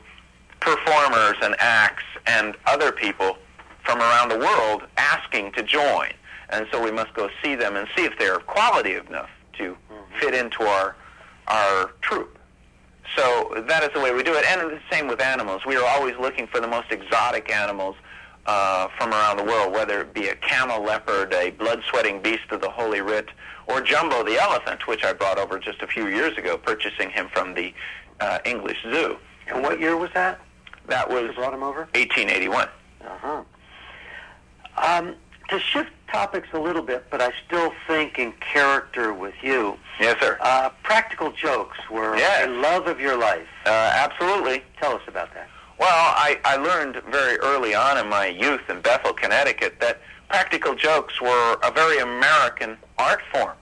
performers 0.61 1.37
and 1.43 1.55
acts 1.59 2.05
and 2.27 2.57
other 2.67 2.93
people 2.93 3.39
from 3.85 3.99
around 3.99 4.29
the 4.29 4.39
world 4.39 4.83
asking 4.97 5.53
to 5.53 5.63
join. 5.63 6.11
And 6.51 6.67
so 6.71 6.83
we 6.83 6.91
must 6.91 7.15
go 7.15 7.29
see 7.43 7.55
them 7.55 7.77
and 7.77 7.89
see 7.97 8.05
if 8.05 8.19
they're 8.19 8.39
quality 8.39 8.95
enough 8.95 9.31
to 9.59 9.77
fit 10.19 10.35
into 10.35 10.63
our 10.63 10.97
our 11.49 11.91
troupe. 12.01 12.39
So 13.17 13.65
that 13.67 13.83
is 13.83 13.91
the 13.93 14.01
way 14.01 14.15
we 14.15 14.23
do 14.23 14.35
it. 14.35 14.45
And 14.47 14.71
the 14.71 14.81
same 14.91 15.09
with 15.09 15.21
animals. 15.21 15.67
We 15.67 15.77
are 15.77 15.89
always 15.97 16.15
looking 16.21 16.47
for 16.47 16.61
the 16.61 16.69
most 16.69 16.93
exotic 16.93 17.51
animals 17.51 17.97
uh, 18.47 18.89
from 18.97 19.11
around 19.11 19.39
the 19.39 19.45
world, 19.45 19.73
whether 19.73 20.03
it 20.03 20.15
be 20.15 20.29
a 20.29 20.37
camel 20.37 20.83
leopard, 20.83 21.33
a 21.35 21.51
blood-sweating 21.51 22.23
beast 22.23 22.51
of 22.51 22.61
the 22.61 22.71
Holy 22.71 23.01
Writ, 23.01 23.29
or 23.67 23.81
Jumbo 23.81 24.23
the 24.23 24.41
elephant, 24.41 24.87
which 24.87 25.05
I 25.05 25.13
brought 25.13 25.39
over 25.39 25.59
just 25.59 25.83
a 25.83 25.87
few 25.89 26.07
years 26.07 26.39
ago, 26.39 26.57
purchasing 26.57 27.11
him 27.11 27.29
from 27.33 27.55
the 27.55 27.75
uh, 28.21 28.39
English 28.45 28.79
Zoo. 28.83 29.17
And 29.49 29.63
what 29.63 29.81
year 29.81 29.97
was 29.97 30.11
that? 30.15 30.41
That 30.87 31.09
was 31.09 31.23
You 31.23 31.33
brought 31.35 31.55
him 31.55 31.63
over? 31.63 31.81
1881. 31.95 32.69
Uh-huh. 33.05 33.43
Um, 34.77 35.15
to 35.49 35.59
shift 35.59 35.91
topics 36.11 36.49
a 36.53 36.59
little 36.59 36.83
bit, 36.83 37.07
but 37.11 37.21
I 37.21 37.33
still 37.47 37.73
think 37.87 38.19
in 38.19 38.33
character 38.41 39.13
with 39.13 39.35
you, 39.43 39.77
Yes, 39.99 40.19
sir. 40.21 40.39
uh, 40.41 40.71
practical 40.83 41.31
jokes 41.33 41.79
were 41.91 42.17
Yes. 42.17 42.47
a 42.47 42.51
love 42.51 42.87
of 42.87 43.01
your 43.01 43.17
life. 43.17 43.47
Uh, 43.67 43.71
absolutely. 43.71 44.63
Tell 44.81 44.95
us 44.95 45.03
about 45.07 45.33
that. 45.35 45.49
Well, 45.79 45.89
I, 45.91 46.39
I 46.45 46.57
learned 46.57 47.03
very 47.11 47.39
early 47.39 47.75
on 47.75 47.97
in 47.99 48.09
my 48.09 48.27
youth 48.27 48.69
in 48.69 48.81
Bethel, 48.81 49.13
Connecticut, 49.13 49.81
that 49.81 50.01
practical 50.29 50.75
jokes 50.75 51.21
were 51.21 51.57
a 51.63 51.71
very 51.71 51.99
American 51.99 52.77
art 52.99 53.23
form. 53.33 53.57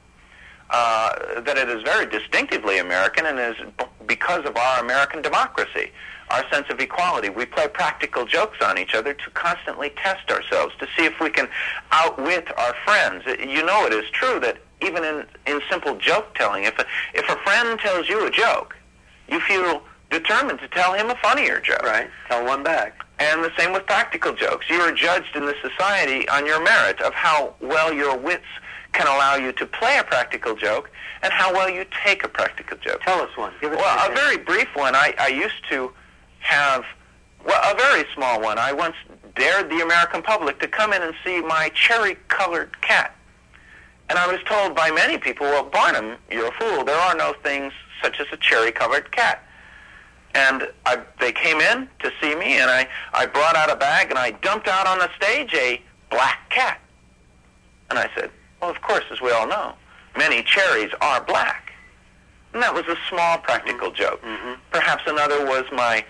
Uh, 0.70 1.40
that 1.40 1.56
it 1.56 1.68
is 1.70 1.82
very 1.82 2.04
distinctively 2.06 2.78
American 2.78 3.24
and 3.24 3.38
is 3.38 3.56
b- 3.78 3.84
because 4.06 4.44
of 4.44 4.54
our 4.56 4.80
American 4.80 5.22
democracy, 5.22 5.90
our 6.30 6.48
sense 6.50 6.66
of 6.70 6.80
equality. 6.80 7.28
We 7.28 7.46
play 7.46 7.68
practical 7.68 8.26
jokes 8.26 8.58
on 8.62 8.78
each 8.78 8.94
other 8.94 9.14
to 9.14 9.30
constantly 9.30 9.90
test 9.90 10.30
ourselves, 10.30 10.74
to 10.80 10.86
see 10.96 11.04
if 11.04 11.20
we 11.20 11.30
can 11.30 11.48
outwit 11.92 12.46
our 12.58 12.74
friends. 12.84 13.24
You 13.26 13.64
know 13.64 13.86
it 13.86 13.92
is 13.92 14.08
true 14.10 14.38
that 14.40 14.58
even 14.80 15.04
in, 15.04 15.26
in 15.46 15.60
simple 15.70 15.96
joke 15.96 16.34
telling, 16.34 16.64
if 16.64 16.78
a, 16.78 16.86
if 17.14 17.28
a 17.28 17.36
friend 17.36 17.78
tells 17.80 18.08
you 18.08 18.26
a 18.26 18.30
joke, 18.30 18.76
you 19.28 19.40
feel 19.40 19.82
determined 20.10 20.58
to 20.60 20.68
tell 20.68 20.94
him 20.94 21.10
a 21.10 21.16
funnier 21.16 21.60
joke. 21.60 21.82
Right. 21.82 22.08
Tell 22.28 22.44
one 22.44 22.62
back. 22.62 23.04
And 23.18 23.42
the 23.42 23.50
same 23.58 23.72
with 23.72 23.84
practical 23.86 24.32
jokes. 24.32 24.70
You 24.70 24.80
are 24.80 24.92
judged 24.92 25.34
in 25.34 25.44
this 25.44 25.56
society 25.60 26.28
on 26.28 26.46
your 26.46 26.62
merit 26.62 27.00
of 27.00 27.12
how 27.14 27.54
well 27.60 27.92
your 27.92 28.16
wits 28.16 28.46
can 28.92 29.06
allow 29.06 29.34
you 29.34 29.52
to 29.52 29.66
play 29.66 29.98
a 29.98 30.04
practical 30.04 30.54
joke 30.54 30.90
and 31.22 31.32
how 31.32 31.52
well 31.52 31.68
you 31.68 31.84
take 32.04 32.24
a 32.24 32.28
practical 32.28 32.76
joke. 32.78 33.00
Tell 33.02 33.20
us 33.20 33.36
one. 33.36 33.52
Well, 33.60 34.10
a 34.10 34.14
very 34.14 34.38
brief 34.38 34.68
one. 34.74 34.94
I, 34.94 35.14
I 35.18 35.28
used 35.28 35.68
to 35.70 35.92
have, 36.40 36.84
well, 37.44 37.60
a 37.72 37.76
very 37.76 38.04
small 38.14 38.40
one. 38.40 38.58
I 38.58 38.72
once 38.72 38.96
dared 39.34 39.70
the 39.70 39.80
American 39.80 40.22
public 40.22 40.58
to 40.60 40.68
come 40.68 40.92
in 40.92 41.02
and 41.02 41.14
see 41.24 41.40
my 41.40 41.70
cherry-colored 41.74 42.80
cat. 42.80 43.14
And 44.08 44.18
I 44.18 44.26
was 44.26 44.40
told 44.46 44.74
by 44.74 44.90
many 44.90 45.18
people, 45.18 45.46
well, 45.46 45.64
Barnum, 45.64 46.16
you're 46.30 46.48
a 46.48 46.52
fool. 46.52 46.84
There 46.84 46.96
are 46.96 47.14
no 47.14 47.34
things 47.42 47.72
such 48.02 48.20
as 48.20 48.26
a 48.32 48.36
cherry-colored 48.36 49.12
cat. 49.12 49.44
And 50.34 50.68
I, 50.86 51.00
they 51.20 51.32
came 51.32 51.60
in 51.60 51.88
to 52.00 52.12
see 52.20 52.34
me, 52.34 52.58
and 52.58 52.70
I, 52.70 52.88
I 53.12 53.26
brought 53.26 53.56
out 53.56 53.70
a 53.70 53.76
bag, 53.76 54.10
and 54.10 54.18
I 54.18 54.32
dumped 54.32 54.68
out 54.68 54.86
on 54.86 54.98
the 54.98 55.10
stage 55.16 55.52
a 55.54 55.82
black 56.10 56.48
cat. 56.50 56.80
And 57.90 57.98
I 57.98 58.10
said, 58.14 58.30
well, 58.60 58.70
of 58.70 58.80
course, 58.82 59.04
as 59.10 59.20
we 59.20 59.30
all 59.30 59.46
know, 59.46 59.74
many 60.16 60.42
cherries 60.42 60.92
are 61.00 61.22
black. 61.22 61.72
And 62.52 62.62
that 62.62 62.72
was 62.74 62.84
a 62.86 62.96
small 63.08 63.38
practical 63.38 63.90
joke. 63.90 64.22
Mhm. 64.22 64.56
Perhaps 64.70 65.04
another 65.06 65.44
was 65.44 65.64
my, 65.72 66.04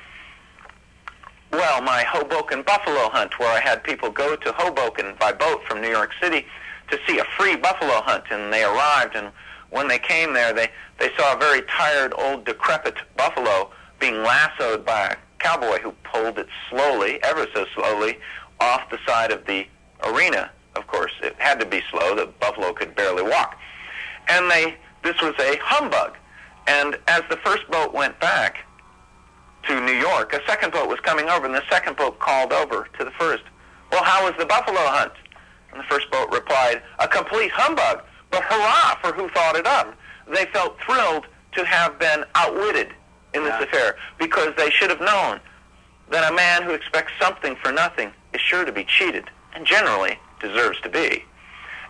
well, 1.51 1.81
my 1.81 2.03
Hoboken 2.03 2.63
buffalo 2.63 3.09
hunt, 3.09 3.39
where 3.39 3.51
I 3.51 3.61
had 3.61 3.83
people 3.83 4.11
go 4.11 4.37
to 4.37 4.53
Hoboken 4.53 5.15
by 5.19 5.33
boat 5.33 5.63
from 5.65 5.81
New 5.81 5.89
York 5.89 6.13
City 6.21 6.47
to 6.91 6.99
see 7.07 7.19
a 7.19 7.25
free 7.37 7.57
buffalo 7.57 8.03
hunt. 8.03 8.25
And 8.31 8.53
they 8.53 8.65
arrived, 8.65 9.17
and 9.17 9.31
when 9.71 9.89
they 9.89 9.99
came 9.99 10.33
there, 10.33 10.53
they, 10.53 10.69
they 10.99 11.11
saw 11.17 11.35
a 11.35 11.39
very 11.39 11.63
tired, 11.63 12.13
old, 12.17 12.45
decrepit 12.45 12.97
buffalo 13.17 13.71
being 13.99 14.23
lassoed 14.23 14.85
by 14.85 15.07
a 15.07 15.17
cowboy 15.39 15.79
who 15.81 15.93
pulled 16.05 16.39
it 16.39 16.49
slowly, 16.71 17.23
ever 17.23 17.47
so 17.55 17.67
slowly, 17.75 18.19
off 18.61 18.89
the 18.91 18.99
side 19.07 19.31
of 19.31 19.45
the 19.47 19.67
arena. 20.05 20.51
Of 20.77 20.87
course, 20.87 21.13
it 21.23 21.35
had 21.39 21.59
to 21.61 21.67
be 21.67 21.83
slow. 21.91 22.15
The 22.15 22.27
buffalo 22.27 22.73
could 22.73 22.95
barely 22.95 23.23
walk. 23.23 23.59
And 24.29 24.51
they, 24.51 24.75
this 25.03 25.21
was 25.23 25.35
a 25.39 25.57
humbug. 25.63 26.17
And 26.67 26.99
as 27.09 27.23
the 27.31 27.39
first 27.39 27.69
boat 27.71 27.95
went 27.95 28.21
back 28.21 28.59
to 29.65 29.81
New 29.81 29.93
York, 29.93 30.33
a 30.33 30.41
second 30.47 30.73
boat 30.73 30.89
was 30.89 31.01
coming 31.01 31.29
over, 31.29 31.47
and 31.47 31.55
the 31.55 31.63
second 31.71 31.97
boat 31.97 32.19
called 32.19 32.53
over 32.53 32.89
to 32.99 33.05
the 33.05 33.11
first. 33.13 33.43
Well, 33.93 34.05
how 34.05 34.25
was 34.25 34.35
the 34.39 34.47
buffalo 34.47 34.79
hunt? 34.81 35.13
And 35.73 35.81
the 35.81 35.85
first 35.85 36.11
boat 36.11 36.31
replied, 36.33 36.83
a 36.99 37.09
complete 37.09 37.51
humbug, 37.51 38.03
but 38.31 38.43
hurrah 38.43 38.97
for 39.01 39.13
who 39.13 39.29
thought 39.31 39.57
it 39.57 39.67
up. 39.67 39.95
They 40.27 40.47
felt 40.47 40.79
thrilled 40.81 41.27
to 41.53 41.65
have 41.65 41.99
been 41.99 42.25
outwitted 42.35 42.89
in 43.35 43.45
this 43.45 43.55
Yeah. 43.59 43.65
affair 43.65 43.97
because 44.19 44.55
they 44.57 44.71
should 44.71 44.91
have 44.91 45.01
known 45.01 45.41
that 46.11 46.31
a 46.31 46.35
man 46.35 46.63
who 46.63 46.73
expects 46.73 47.13
something 47.21 47.57
for 47.57 47.73
nothing 47.73 48.13
is 48.33 48.41
sure 48.41 48.65
to 48.65 48.73
be 48.73 48.85
cheated, 48.85 49.31
and 49.55 49.67
generally 49.67 50.19
deserves 50.41 50.81
to 50.81 50.89
be. 50.89 51.25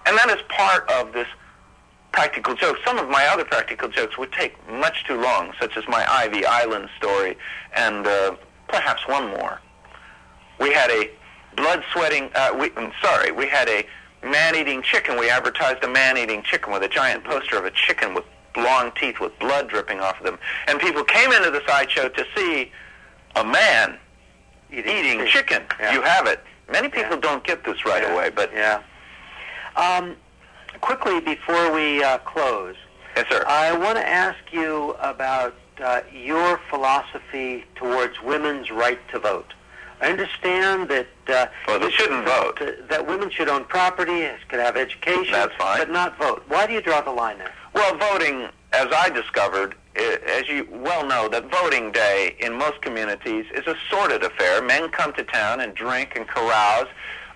And 0.06 0.16
that 0.16 0.30
is 0.30 0.40
part 0.48 0.90
of 0.90 1.12
this 1.12 1.28
practical 2.12 2.54
joke. 2.54 2.78
Some 2.84 2.98
of 2.98 3.08
my 3.08 3.26
other 3.26 3.44
practical 3.44 3.88
jokes 3.88 4.16
would 4.18 4.32
take 4.32 4.54
much 4.70 5.04
too 5.06 5.20
long, 5.20 5.52
such 5.60 5.76
as 5.76 5.86
my 5.88 6.04
Ivy 6.10 6.44
Island 6.44 6.88
story, 6.96 7.36
and 7.74 8.06
uh, 8.06 8.34
perhaps 8.68 9.06
one 9.06 9.28
more. 9.30 9.60
We 10.60 10.72
had 10.72 10.90
a 10.90 11.10
blood-sweating, 11.56 12.30
uh, 12.34 12.56
we, 12.58 12.70
I'm 12.76 12.92
sorry, 13.02 13.30
we 13.32 13.46
had 13.46 13.68
a 13.68 13.86
man-eating 14.22 14.82
chicken. 14.82 15.18
We 15.18 15.30
advertised 15.30 15.82
a 15.84 15.88
man-eating 15.88 16.42
chicken 16.42 16.72
with 16.72 16.82
a 16.82 16.88
giant 16.88 17.24
poster 17.24 17.56
of 17.56 17.64
a 17.64 17.70
chicken 17.70 18.14
with 18.14 18.24
long 18.56 18.90
teeth 18.98 19.20
with 19.20 19.38
blood 19.38 19.68
dripping 19.68 20.00
off 20.00 20.18
of 20.18 20.24
them. 20.26 20.38
And 20.66 20.80
people 20.80 21.04
came 21.04 21.30
into 21.32 21.50
the 21.50 21.62
sideshow 21.66 22.08
to 22.08 22.26
see 22.36 22.72
a 23.36 23.44
man 23.44 23.98
eating 24.72 25.20
steak. 25.20 25.28
chicken. 25.28 25.62
Yeah. 25.78 25.92
You 25.92 26.02
have 26.02 26.26
it. 26.26 26.42
Many 26.70 26.88
people 26.88 27.14
Yeah. 27.14 27.20
don't 27.20 27.44
get 27.44 27.64
this 27.64 27.84
right 27.84 28.02
Yeah. 28.02 28.12
away, 28.12 28.30
but 28.30 28.52
Yeah. 28.52 28.80
Um, 29.76 30.16
quickly 30.80 31.20
before 31.20 31.72
we 31.72 32.02
uh, 32.02 32.18
close, 32.18 32.76
yes, 33.16 33.26
sir. 33.28 33.44
I 33.46 33.76
want 33.76 33.96
to 33.96 34.06
ask 34.06 34.38
you 34.52 34.94
about 35.00 35.54
uh, 35.82 36.00
your 36.12 36.60
philosophy 36.70 37.64
towards 37.76 38.20
women's 38.22 38.70
right 38.70 38.98
to 39.12 39.18
vote. 39.18 39.54
I 40.00 40.10
understand 40.10 40.88
that 40.90 41.08
uh, 41.28 41.46
Well, 41.66 41.80
they 41.80 41.90
shouldn't 41.90 42.24
vote. 42.24 42.60
that- 42.88 43.06
women 43.06 43.30
should 43.30 43.48
own 43.48 43.64
property, 43.64 44.28
could 44.48 44.60
have 44.60 44.76
education, 44.76 45.32
That's 45.32 45.54
fine. 45.56 45.78
but 45.78 45.90
not 45.90 46.16
vote. 46.18 46.44
Why 46.48 46.66
do 46.66 46.72
you 46.72 46.80
draw 46.80 47.00
the 47.00 47.10
line 47.10 47.38
there? 47.38 47.52
Well, 47.74 47.96
voting, 47.96 48.48
as 48.72 48.86
I 48.94 49.10
discovered, 49.10 49.74
as 49.96 50.48
you 50.48 50.68
well 50.70 51.04
know, 51.04 51.28
that 51.28 51.50
voting 51.50 51.90
day 51.90 52.36
in 52.38 52.52
most 52.56 52.80
communities 52.82 53.46
is 53.52 53.66
a 53.66 53.74
sordid 53.90 54.22
affair. 54.22 54.62
Men 54.62 54.88
come 54.90 55.12
to 55.14 55.24
town 55.24 55.60
and 55.60 55.74
drink 55.74 56.12
and 56.14 56.28
carouse. 56.28 56.86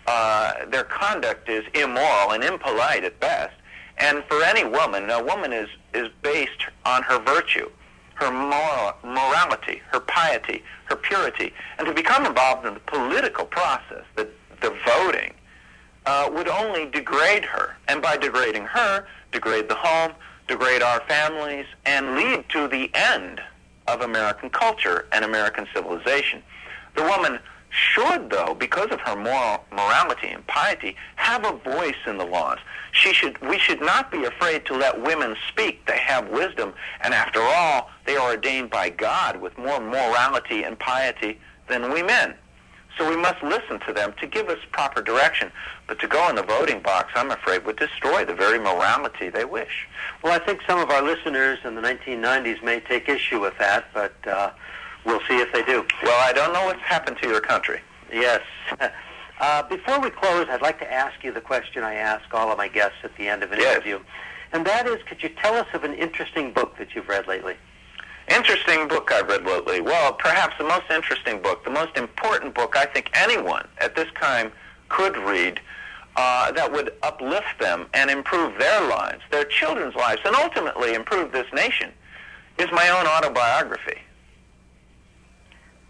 Uh, 0.07 0.67
their 0.67 0.85
conduct 0.85 1.49
is 1.49 1.65
immoral 1.75 2.33
and 2.33 2.43
impolite 2.45 3.05
at 3.05 3.19
best. 3.21 3.55
And 3.99 4.25
for 4.25 4.43
any 4.43 4.65
woman, 4.65 5.11
a 5.11 5.23
woman 5.23 5.53
is, 5.53 5.69
is 5.95 6.09
based 6.23 6.67
on 6.85 7.03
her 7.05 7.19
virtue. 7.21 7.69
her 8.15 8.31
moral, 8.31 8.93
morality, 9.03 9.83
her 9.91 10.01
piety, 10.01 10.63
her 10.85 10.97
purity, 10.97 11.53
and 11.79 11.87
to 11.87 11.95
become 11.95 12.25
involved 12.27 12.67
in 12.67 12.75
the 12.75 12.81
political 12.81 13.45
process, 13.45 14.05
the, 14.17 14.29
the 14.61 14.77
voting, 14.87 15.33
uh, 16.07 16.29
would 16.33 16.49
only 16.49 16.87
degrade 16.91 17.45
her. 17.45 17.77
And 17.89 18.03
by 18.03 18.17
degrading 18.17 18.65
her, 18.67 19.07
degrade 19.33 19.69
the 19.69 19.75
home, 19.75 20.13
degrade 20.49 20.83
our 20.83 21.01
families, 21.09 21.67
and 21.85 22.15
lead 22.15 22.49
to 22.51 22.69
the 22.69 22.91
end 22.95 23.41
of 23.89 24.01
American 24.03 24.51
culture 24.51 25.07
and 25.13 25.25
American 25.25 25.67
civilization. 25.75 26.43
The 26.95 27.03
woman 27.03 27.39
should, 27.73 28.31
though, 28.31 28.55
because 28.59 28.91
of 28.91 29.01
her 29.01 29.17
moral 29.17 29.65
morality 29.73 30.29
and 30.29 30.47
piety, 30.47 30.95
have 31.17 31.45
a 31.45 31.53
voice 31.53 31.97
in 32.07 32.19
the 32.19 32.25
laws. 32.25 32.59
She 32.93 33.15
should, 33.15 33.41
we 33.41 33.59
should 33.59 33.81
not 33.81 34.11
be 34.13 34.25
afraid 34.25 34.67
to 34.67 34.75
let 34.75 35.01
women 35.01 35.35
speak. 35.49 35.87
They 35.87 35.99
have 35.99 36.29
wisdom, 36.29 36.75
and 37.01 37.15
after 37.15 37.41
all, 37.41 37.91
they 38.05 38.17
are 38.17 38.33
ordained 38.33 38.71
by 38.71 38.91
God 38.91 39.41
with 39.41 39.57
more 39.57 39.81
morality 39.81 40.63
and 40.65 40.79
piety 40.79 41.41
than 41.69 41.93
we 41.93 42.03
men. 42.03 42.35
So 42.99 43.09
we 43.09 43.17
must 43.17 43.43
listen 43.43 43.81
to 43.87 43.93
them 43.95 44.13
to 44.21 44.27
give 44.27 44.49
us 44.51 44.59
proper 44.71 45.01
direction. 45.01 45.51
But 45.87 45.99
to 46.01 46.07
go 46.07 46.29
in 46.29 46.37
the 46.37 46.43
voting 46.43 46.81
box, 46.81 47.13
I'm 47.15 47.31
afraid, 47.31 47.65
would 47.65 47.77
destroy 47.77 48.25
the 48.25 48.35
very 48.35 48.59
morality 48.59 49.31
they 49.31 49.47
wish. 49.47 49.89
Well, 50.23 50.33
I 50.33 50.45
think 50.45 50.61
some 50.67 50.79
of 50.79 50.91
our 50.91 51.03
listeners 51.03 51.59
in 51.65 51.75
the 51.75 51.81
1990s 51.81 52.63
may 52.63 52.81
take 52.81 53.09
issue 53.09 53.41
with 53.41 53.57
that, 53.59 53.87
but 53.95 54.15
uh, 54.27 54.51
we'll 55.05 55.21
see 55.29 55.39
if 55.39 55.53
they 55.53 55.63
do. 55.63 55.85
Well, 56.03 56.29
I 56.29 56.33
don't 56.33 56.53
know 56.53 56.65
what's 56.67 56.81
happened 56.81 57.19
to 57.23 57.29
your 57.29 57.41
country. 57.41 57.81
Yes. 58.13 58.43
Uh, 59.41 59.61
before 59.65 59.99
we 59.99 60.09
close, 60.09 60.47
I'd 60.49 60.63
like 60.63 60.79
to 60.79 60.93
ask 60.93 61.25
you 61.25 61.33
the 61.33 61.41
question 61.41 61.83
I 61.83 61.95
ask 61.95 62.23
all 62.33 62.53
of 62.53 62.59
my 62.59 62.69
guests 62.69 62.99
at 63.03 63.17
the 63.17 63.27
end 63.27 63.43
of 63.43 63.51
an 63.51 63.59
Yes. 63.59 63.75
interview. 63.75 63.99
And 64.53 64.65
that 64.65 64.87
is, 64.87 65.03
could 65.09 65.21
you 65.21 65.31
tell 65.31 65.55
us 65.55 65.67
of 65.75 65.83
an 65.83 65.95
interesting 65.95 66.53
book 66.53 66.77
that 66.79 66.95
you've 66.95 67.09
read 67.09 67.27
lately? 67.27 67.57
Interesting 68.29 68.87
book 68.87 69.11
I've 69.11 69.27
read 69.27 69.45
lately. 69.45 69.81
Well, 69.81 70.13
perhaps 70.13 70.55
the 70.59 70.65
most 70.65 70.85
interesting 70.91 71.43
book, 71.43 71.65
the 71.65 71.71
most 71.71 71.97
important 71.97 72.55
book 72.55 72.77
I 72.77 72.85
think 72.85 73.11
anyone 73.15 73.67
at 73.79 73.97
this 73.97 74.07
time 74.21 74.53
could 74.89 75.17
read 75.17 75.59
uh, 76.15 76.53
that 76.53 76.71
would 76.71 76.93
uplift 77.03 77.59
them 77.59 77.87
and 77.95 78.11
improve 78.11 78.57
their 78.61 78.87
lives, 78.87 79.23
their 79.33 79.45
children's 79.45 79.97
lives, 79.97 80.21
and 80.25 80.37
ultimately 80.37 80.95
improve 80.95 81.33
this 81.33 81.53
nation 81.53 81.91
is 82.59 82.71
my 82.71 82.89
own 82.91 83.07
autobiography 83.09 83.99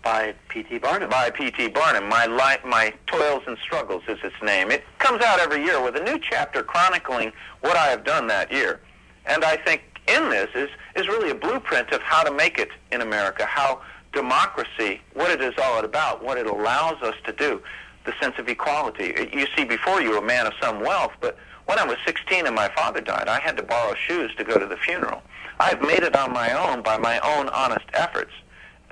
By 0.03 0.35
P.T. 0.49 0.79
Barnum. 0.79 1.11
by 1.11 1.31
P.T. 1.31 1.69
Barnum. 1.69 2.09
My 2.09 2.27
life, 2.27 2.65
my 2.65 2.93
toils 3.07 3.43
and 3.47 3.57
struggles 3.59 4.03
is 4.09 4.19
its 4.25 4.35
name. 4.43 4.71
It 4.71 4.85
comes 4.99 5.23
out 5.23 5.39
every 5.39 5.65
year 5.65 5.81
with 5.83 5.97
a 5.97 6.03
new 6.03 6.19
chapter 6.19 6.63
chronicling 6.65 7.33
what 7.61 7.77
I 7.77 7.87
have 7.87 8.05
done 8.05 8.27
that 8.27 8.51
year, 8.51 8.81
and 9.27 9.45
I 9.45 9.57
think 9.57 9.83
in 10.09 10.29
this 10.29 10.49
is 10.55 10.69
is 10.97 11.07
really 11.07 11.31
a 11.31 11.35
blueprint 11.35 11.93
of 11.93 12.03
how 12.03 12.25
to 12.25 12.33
make 12.33 12.59
it 12.59 12.71
in 12.91 13.01
America, 13.01 13.47
how 13.47 13.81
democracy, 14.13 15.01
what 15.15 15.31
it 15.31 15.41
is 15.41 15.55
all 15.63 15.85
about, 15.85 16.23
what 16.23 16.37
it 16.37 16.47
allows 16.47 17.01
us 17.03 17.15
to 17.25 17.33
do, 17.33 17.63
the 18.05 18.13
sense 18.21 18.35
of 18.39 18.49
equality. 18.49 19.15
You 19.33 19.47
see, 19.57 19.65
before 19.65 20.03
you 20.03 20.11
were 20.11 20.19
a 20.19 20.23
man 20.23 20.47
of 20.47 20.53
some 20.61 20.81
wealth, 20.81 21.13
but 21.21 21.39
when 21.67 21.79
I 21.79 21.87
was 21.87 21.97
16 22.05 22.47
and 22.47 22.55
my 22.55 22.69
father 22.75 23.01
died, 23.01 23.29
I 23.29 23.39
had 23.39 23.57
to 23.57 23.63
borrow 23.63 23.95
shoes 23.95 24.35
to 24.37 24.45
go 24.45 24.59
to 24.59 24.67
the 24.67 24.77
funeral. 24.77 25.23
I've 25.61 25.81
made 25.81 26.03
it 26.03 26.17
on 26.17 26.33
my 26.33 26.53
own 26.53 26.83
by 26.83 26.99
my 26.99 27.21
own 27.21 27.49
honest 27.51 27.87
efforts. 27.95 28.33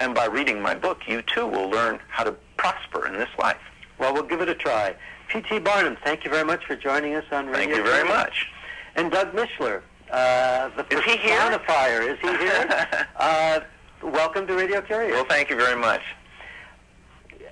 And 0.00 0.14
by 0.14 0.24
reading 0.24 0.62
my 0.62 0.74
book, 0.74 1.02
you 1.06 1.20
too 1.20 1.46
will 1.46 1.68
learn 1.68 2.00
how 2.08 2.24
to 2.24 2.32
prosper 2.56 3.06
in 3.06 3.12
this 3.12 3.28
life. 3.38 3.58
Well, 3.98 4.14
we'll 4.14 4.22
give 4.22 4.40
it 4.40 4.48
a 4.48 4.54
try. 4.54 4.94
P.T. 5.28 5.58
Barnum, 5.60 5.96
thank 6.02 6.24
you 6.24 6.30
very 6.30 6.44
much 6.44 6.64
for 6.64 6.74
joining 6.74 7.14
us 7.14 7.24
on 7.30 7.46
Radio 7.46 7.58
Thank 7.66 7.76
you 7.76 7.82
very 7.84 8.08
much. 8.08 8.48
And 8.96 9.12
Doug 9.12 9.32
Mishler, 9.34 9.82
uh, 10.10 10.70
the 10.70 10.86
Is 10.96 11.04
he 11.04 11.18
here? 11.18 11.38
Is 11.52 12.18
he 12.20 12.28
here? 12.28 13.06
uh, 13.16 13.60
welcome 14.02 14.46
to 14.46 14.54
Radio 14.54 14.80
Curious. 14.80 15.12
Well, 15.12 15.26
thank 15.26 15.50
you 15.50 15.56
very 15.56 15.78
much. 15.78 16.00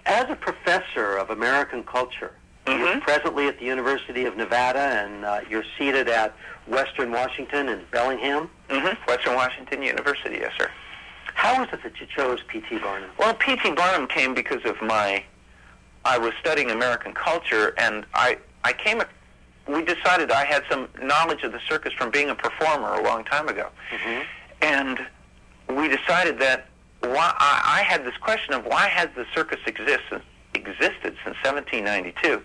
As 0.06 0.24
a 0.30 0.34
professor 0.34 1.18
of 1.18 1.28
American 1.28 1.84
culture, 1.84 2.32
Mhm. 2.66 2.78
you're 2.78 3.00
presently 3.02 3.46
at 3.46 3.58
the 3.58 3.64
University 3.66 4.24
of 4.24 4.36
Nevada, 4.36 4.78
and 4.78 5.24
uh, 5.24 5.40
you're 5.48 5.64
seated 5.78 6.08
at 6.08 6.34
Western 6.66 7.12
Washington 7.12 7.68
in 7.68 7.84
Bellingham. 7.90 8.50
hmm 8.70 8.88
Western 9.06 9.34
Washington 9.34 9.82
University, 9.82 10.38
yes, 10.40 10.52
sir. 10.58 10.70
How 11.38 11.62
is 11.62 11.68
it 11.72 11.84
that 11.84 12.00
you 12.00 12.06
chose 12.08 12.40
P.T. 12.48 12.78
Barnum? 12.78 13.10
Well, 13.16 13.32
P.T. 13.32 13.70
Barnum 13.70 14.08
came 14.08 14.34
because 14.34 14.64
of 14.64 14.82
my. 14.82 15.22
I 16.04 16.18
was 16.18 16.32
studying 16.40 16.72
American 16.72 17.12
culture, 17.14 17.74
and 17.78 18.04
I 18.12 18.38
I 18.64 18.72
came. 18.72 19.00
We 19.68 19.84
decided 19.84 20.32
I 20.32 20.44
had 20.44 20.64
some 20.68 20.88
knowledge 21.00 21.44
of 21.44 21.52
the 21.52 21.60
circus 21.68 21.92
from 21.92 22.10
being 22.10 22.28
a 22.30 22.34
performer 22.34 22.94
a 22.94 23.04
long 23.04 23.22
time 23.24 23.46
ago, 23.48 23.68
Mhm. 23.92 24.24
and 24.62 25.06
we 25.68 25.86
decided 25.86 26.40
that 26.40 26.66
why 27.02 27.32
I, 27.38 27.78
I 27.78 27.82
had 27.82 28.04
this 28.04 28.16
question 28.16 28.52
of 28.54 28.64
why 28.66 28.88
has 28.88 29.08
the 29.14 29.24
circus 29.32 29.60
exist, 29.64 30.02
existed 30.54 31.16
since 31.22 31.36
1792 31.44 32.42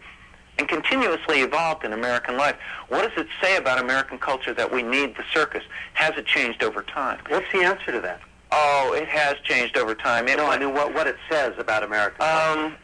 and 0.59 0.67
continuously 0.69 1.41
evolved 1.41 1.83
in 1.83 1.93
American 1.93 2.37
life? 2.37 2.57
What 2.89 3.01
does 3.09 3.17
it 3.25 3.27
say 3.41 3.55
about 3.57 3.79
American 3.79 4.19
culture 4.19 4.53
that 4.53 4.71
we 4.71 4.83
need 4.83 5.15
the 5.15 5.23
circus? 5.33 5.63
Has 5.95 6.15
it 6.15 6.27
changed 6.27 6.61
over 6.61 6.83
time? 6.83 7.17
What's 7.29 7.51
the 7.51 7.63
answer 7.63 7.91
to 7.91 7.99
that? 8.01 8.21
Oh, 8.55 8.93
it 8.95 9.07
has 9.07 9.35
changed 9.43 9.77
over 9.77 9.95
time. 9.95 10.27
It 10.27 10.37
No, 10.37 10.45
I 10.45 10.59
mean 10.59 10.73
what, 10.73 10.93
what 10.93 11.07
it 11.07 11.15
says 11.29 11.53
about 11.57 11.83
American 11.83 12.21
um, 12.21 12.75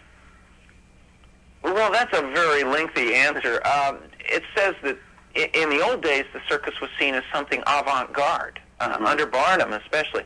well, 1.63 1.91
that's 1.91 2.17
a 2.17 2.21
very 2.21 2.63
lengthy 2.63 3.13
answer. 3.13 3.61
Um, 3.67 3.99
it 4.19 4.43
says 4.55 4.75
that 4.83 4.97
in 5.35 5.69
the 5.69 5.81
old 5.81 6.01
days, 6.01 6.23
the 6.33 6.39
circus 6.47 6.73
was 6.81 6.89
seen 6.97 7.13
as 7.15 7.23
something 7.33 7.61
avant-garde, 7.67 8.59
uh, 8.79 8.97
Mhm. 8.97 9.05
under 9.05 9.25
Barnum 9.25 9.73
especially, 9.73 10.23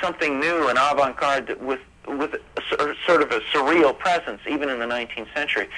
something 0.00 0.40
new 0.40 0.68
and 0.68 0.78
avant-garde 0.78 1.56
with 1.60 1.80
with 2.08 2.34
a, 2.34 2.94
sort 3.06 3.22
of 3.22 3.30
a 3.30 3.38
surreal 3.52 3.96
presence, 3.96 4.40
even 4.48 4.68
in 4.68 4.80
the 4.80 4.86
19th 4.86 5.28
century. 5.36 5.68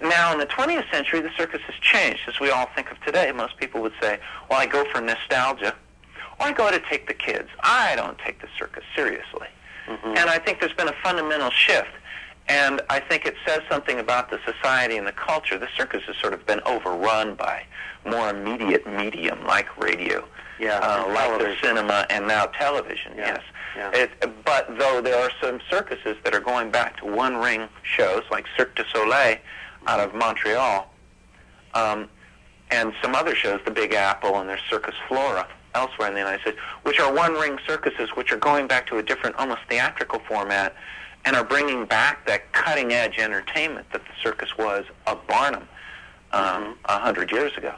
Now, 0.00 0.32
in 0.32 0.38
the 0.38 0.46
20th 0.46 0.90
century, 0.90 1.20
the 1.20 1.30
circus 1.36 1.60
has 1.66 1.74
changed, 1.82 2.22
as 2.26 2.40
we 2.40 2.50
all 2.50 2.70
think 2.74 2.90
of 2.90 2.98
today. 3.04 3.30
Most 3.32 3.58
people 3.58 3.82
would 3.82 3.92
say, 4.00 4.18
"Well, 4.48 4.58
I 4.58 4.64
go 4.64 4.86
for 4.86 5.02
nostalgia, 5.02 5.74
I 6.40 6.52
go 6.52 6.70
to 6.70 6.80
take 6.90 7.06
the 7.08 7.14
kids. 7.14 7.48
I 7.60 7.94
don't 7.96 8.18
take 8.18 8.40
the 8.40 8.48
circus 8.58 8.84
seriously." 8.94 9.48
Mhm. 9.88 10.18
And 10.18 10.30
I 10.30 10.38
think 10.38 10.60
there's 10.60 10.72
been 10.72 10.88
a 10.88 10.96
fundamental 11.02 11.50
shift. 11.50 11.90
And 12.48 12.80
I 12.88 13.00
think 13.00 13.26
it 13.26 13.34
says 13.44 13.60
something 13.68 13.98
about 13.98 14.30
the 14.30 14.38
society 14.44 14.96
and 14.96 15.06
the 15.06 15.12
culture. 15.12 15.58
The 15.58 15.68
circus 15.76 16.02
has 16.06 16.16
sort 16.16 16.32
of 16.32 16.46
been 16.46 16.60
overrun 16.64 17.34
by 17.34 17.64
more 18.04 18.28
immediate 18.30 18.86
medium 18.86 19.44
like 19.46 19.66
radio, 19.76 20.24
yeah, 20.60 20.78
uh, 20.78 21.08
like 21.08 21.38
the 21.40 21.56
cinema, 21.60 22.06
and 22.08 22.28
now 22.28 22.46
television. 22.46 23.14
Yeah, 23.16 23.26
Yes. 23.26 23.40
yeah. 23.76 23.90
It, 24.02 24.44
but 24.44 24.78
though 24.78 25.00
there 25.00 25.18
are 25.20 25.30
some 25.42 25.60
circuses 25.68 26.16
that 26.22 26.34
are 26.36 26.40
going 26.40 26.70
back 26.70 26.96
to 26.98 27.04
one-ring 27.06 27.68
shows 27.82 28.22
like 28.30 28.46
Cirque 28.56 28.76
du 28.76 28.84
Soleil 28.94 29.38
out 29.88 29.98
of 29.98 30.14
Montreal, 30.14 30.88
um, 31.74 32.08
and 32.70 32.92
some 33.02 33.14
other 33.16 33.34
shows, 33.34 33.60
the 33.64 33.70
Big 33.72 33.92
Apple 33.92 34.38
and 34.40 34.48
their 34.48 34.60
Circus 34.70 34.94
Flora 35.08 35.46
elsewhere 35.76 36.08
in 36.08 36.14
the 36.14 36.20
United 36.20 36.40
States, 36.40 36.58
which 36.82 36.98
are 36.98 37.12
one-ring 37.12 37.58
circuses, 37.66 38.08
which 38.16 38.32
are 38.32 38.38
going 38.50 38.66
back 38.66 38.86
to 38.88 38.98
a 38.98 39.02
different, 39.02 39.36
almost 39.36 39.60
theatrical 39.68 40.20
format, 40.26 40.74
and 41.24 41.36
are 41.36 41.44
bringing 41.44 41.84
back 41.84 42.26
that 42.26 42.52
cutting-edge 42.52 43.18
entertainment 43.18 43.86
that 43.92 44.02
the 44.02 44.14
circus 44.22 44.50
was 44.56 44.84
of 45.06 45.24
Barnum 45.26 45.66
um, 46.32 46.76
a 46.86 46.98
hundred 46.98 47.30
years 47.30 47.56
ago. 47.56 47.74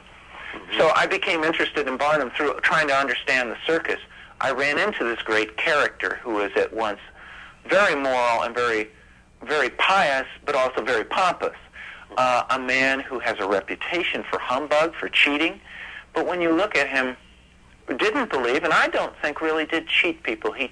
So 0.77 0.91
I 0.95 1.05
became 1.05 1.43
interested 1.43 1.87
in 1.87 1.97
Barnum 1.97 2.31
through 2.35 2.59
trying 2.61 2.87
to 2.87 2.95
understand 2.95 3.51
the 3.51 3.57
circus. 3.67 3.99
I 4.41 4.51
ran 4.51 4.77
into 4.79 5.03
this 5.03 5.21
great 5.21 5.57
character 5.57 6.19
who 6.23 6.31
was 6.35 6.51
at 6.55 6.73
once 6.73 6.99
very 7.67 7.95
moral 7.95 8.43
and 8.43 8.55
very, 8.55 8.89
very 9.43 9.69
pious, 9.71 10.27
but 10.45 10.55
also 10.55 10.83
very 10.83 11.03
pompous. 11.03 11.57
Uh, 12.17 12.43
a 12.49 12.59
man 12.59 12.99
who 12.99 13.19
has 13.19 13.37
a 13.39 13.47
reputation 13.47 14.23
for 14.29 14.39
humbug, 14.39 14.95
for 14.95 15.09
cheating, 15.09 15.59
but 16.13 16.25
when 16.25 16.41
you 16.41 16.51
look 16.51 16.75
at 16.75 16.87
him, 16.89 17.15
didn't 17.97 18.29
believe, 18.29 18.63
and 18.63 18.73
I 18.73 18.87
don't 18.87 19.13
think 19.21 19.41
really 19.41 19.65
did 19.65 19.87
cheat 19.87 20.23
people. 20.23 20.51
He 20.51 20.71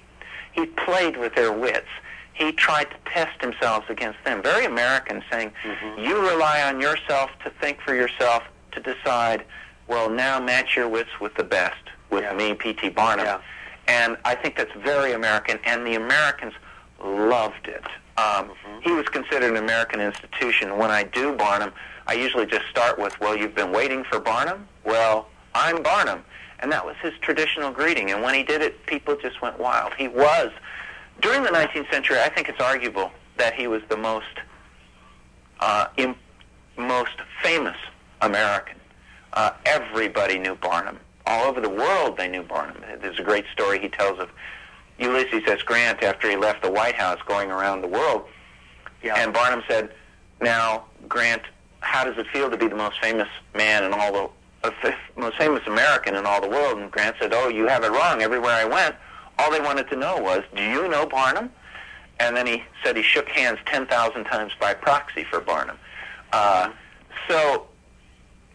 he 0.52 0.66
played 0.66 1.16
with 1.16 1.34
their 1.34 1.52
wits. 1.52 1.88
He 2.32 2.52
tried 2.52 2.90
to 2.90 2.96
test 3.12 3.40
himself 3.40 3.88
against 3.90 4.18
them. 4.24 4.42
Very 4.42 4.64
American, 4.64 5.22
saying, 5.30 5.52
Mhm. 5.64 6.04
"You 6.06 6.28
rely 6.28 6.62
on 6.62 6.80
yourself 6.80 7.30
to 7.44 7.50
think 7.50 7.80
for 7.82 7.94
yourself 7.94 8.42
to 8.72 8.80
decide. 8.80 9.44
Well, 9.86 10.08
now 10.10 10.38
match 10.40 10.76
your 10.76 10.88
wits 10.88 11.10
with 11.20 11.34
the 11.34 11.44
best, 11.44 11.82
with 12.10 12.24
Yeah. 12.24 12.32
me, 12.34 12.54
P.T. 12.54 12.88
Barnum." 12.90 13.26
Yeah. 13.26 13.38
And 13.86 14.16
I 14.24 14.34
think 14.34 14.56
that's 14.56 14.72
very 14.76 15.12
American, 15.12 15.58
and 15.64 15.86
the 15.86 15.94
Americans 15.94 16.54
loved 17.02 17.68
it. 17.68 17.84
Um, 18.16 18.50
Mhm. 18.50 18.82
He 18.82 18.90
was 18.92 19.08
considered 19.08 19.50
an 19.50 19.56
American 19.56 20.00
institution. 20.00 20.76
When 20.76 20.90
I 20.90 21.04
do 21.04 21.32
Barnum, 21.32 21.72
I 22.06 22.14
usually 22.14 22.46
just 22.46 22.66
start 22.68 22.98
with, 22.98 23.18
"Well, 23.20 23.36
you've 23.36 23.54
been 23.54 23.70
waiting 23.72 24.02
for 24.04 24.18
Barnum. 24.18 24.66
Well, 24.84 25.28
I'm 25.54 25.82
Barnum," 25.82 26.24
and 26.60 26.70
that 26.72 26.84
was 26.84 26.96
his 27.02 27.12
traditional 27.20 27.70
greeting. 27.70 28.10
And 28.10 28.22
when 28.22 28.34
he 28.34 28.42
did 28.42 28.62
it, 28.62 28.84
people 28.86 29.16
just 29.16 29.40
went 29.40 29.58
wild. 29.58 29.92
He 29.94 30.08
was 30.08 30.50
during 31.20 31.42
the 31.42 31.50
19th 31.50 31.90
century. 31.90 32.18
I 32.20 32.28
think 32.28 32.48
it's 32.48 32.60
arguable 32.60 33.10
that 33.36 33.54
he 33.54 33.66
was 33.66 33.82
the 33.88 33.96
most 33.96 34.26
uh, 35.60 35.86
im- 35.96 36.16
most 36.76 37.16
famous 37.42 37.76
American. 38.20 38.76
Uh, 39.32 39.52
everybody 39.64 40.38
knew 40.38 40.54
Barnum. 40.56 40.98
All 41.26 41.46
over 41.46 41.60
the 41.60 41.68
world, 41.68 42.16
they 42.16 42.28
knew 42.28 42.42
Barnum. 42.42 42.76
There's 43.00 43.18
a 43.18 43.22
great 43.22 43.44
story 43.52 43.78
he 43.78 43.88
tells 43.88 44.18
of 44.18 44.30
Ulysses 44.98 45.42
S. 45.46 45.62
Grant 45.62 46.02
after 46.02 46.28
he 46.28 46.36
left 46.36 46.62
the 46.62 46.70
White 46.70 46.94
House 46.94 47.18
going 47.26 47.50
around 47.50 47.82
the 47.82 47.88
world. 47.88 48.24
Yeah. 49.02 49.14
And 49.16 49.32
Barnum 49.32 49.62
said, 49.68 49.92
now, 50.40 50.84
Grant, 51.08 51.42
how 51.80 52.04
does 52.04 52.16
it 52.18 52.26
feel 52.32 52.50
to 52.50 52.56
be 52.56 52.66
the 52.66 52.76
most 52.76 52.98
famous 53.00 53.28
man 53.54 53.84
in 53.84 53.92
all 53.92 54.12
the, 54.12 54.30
most 55.16 55.36
famous 55.36 55.66
American 55.66 56.14
in 56.14 56.26
all 56.26 56.40
the 56.40 56.48
world? 56.48 56.78
And 56.78 56.90
Grant 56.90 57.16
said, 57.20 57.32
oh, 57.32 57.48
you 57.48 57.66
have 57.66 57.84
it 57.84 57.90
wrong. 57.90 58.22
Everywhere 58.22 58.52
I 58.52 58.64
went, 58.64 58.94
all 59.38 59.50
they 59.50 59.60
wanted 59.60 59.88
to 59.90 59.96
know 59.96 60.18
was, 60.18 60.42
do 60.54 60.62
you 60.62 60.88
know 60.88 61.06
Barnum? 61.06 61.50
And 62.20 62.36
then 62.36 62.46
he 62.46 62.64
said 62.82 62.96
he 62.96 63.02
shook 63.02 63.28
hands 63.28 63.58
10,000 63.66 64.24
times 64.24 64.52
by 64.60 64.74
proxy 64.74 65.24
for 65.24 65.40
Barnum. 65.40 65.78
Uh, 66.32 66.70
so 67.28 67.68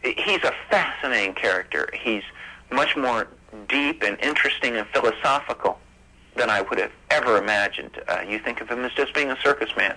he's 0.04 0.44
a 0.44 0.54
fascinating 0.70 1.34
character. 1.34 1.90
He's 1.94 2.24
much 2.72 2.96
more 2.98 3.28
deep 3.68 4.04
and 4.04 4.20
interesting 4.20 4.76
and 4.76 4.88
philosophical 4.88 5.80
than 6.36 6.50
I 6.50 6.62
would 6.62 6.80
have 6.80 6.92
ever 7.10 7.38
imagined. 7.38 8.02
Uh, 8.08 8.22
you 8.28 8.40
think 8.40 8.60
of 8.62 8.68
him 8.68 8.84
as 8.84 8.92
just 8.94 9.14
being 9.14 9.30
a 9.30 9.40
circus 9.42 9.70
man, 9.78 9.96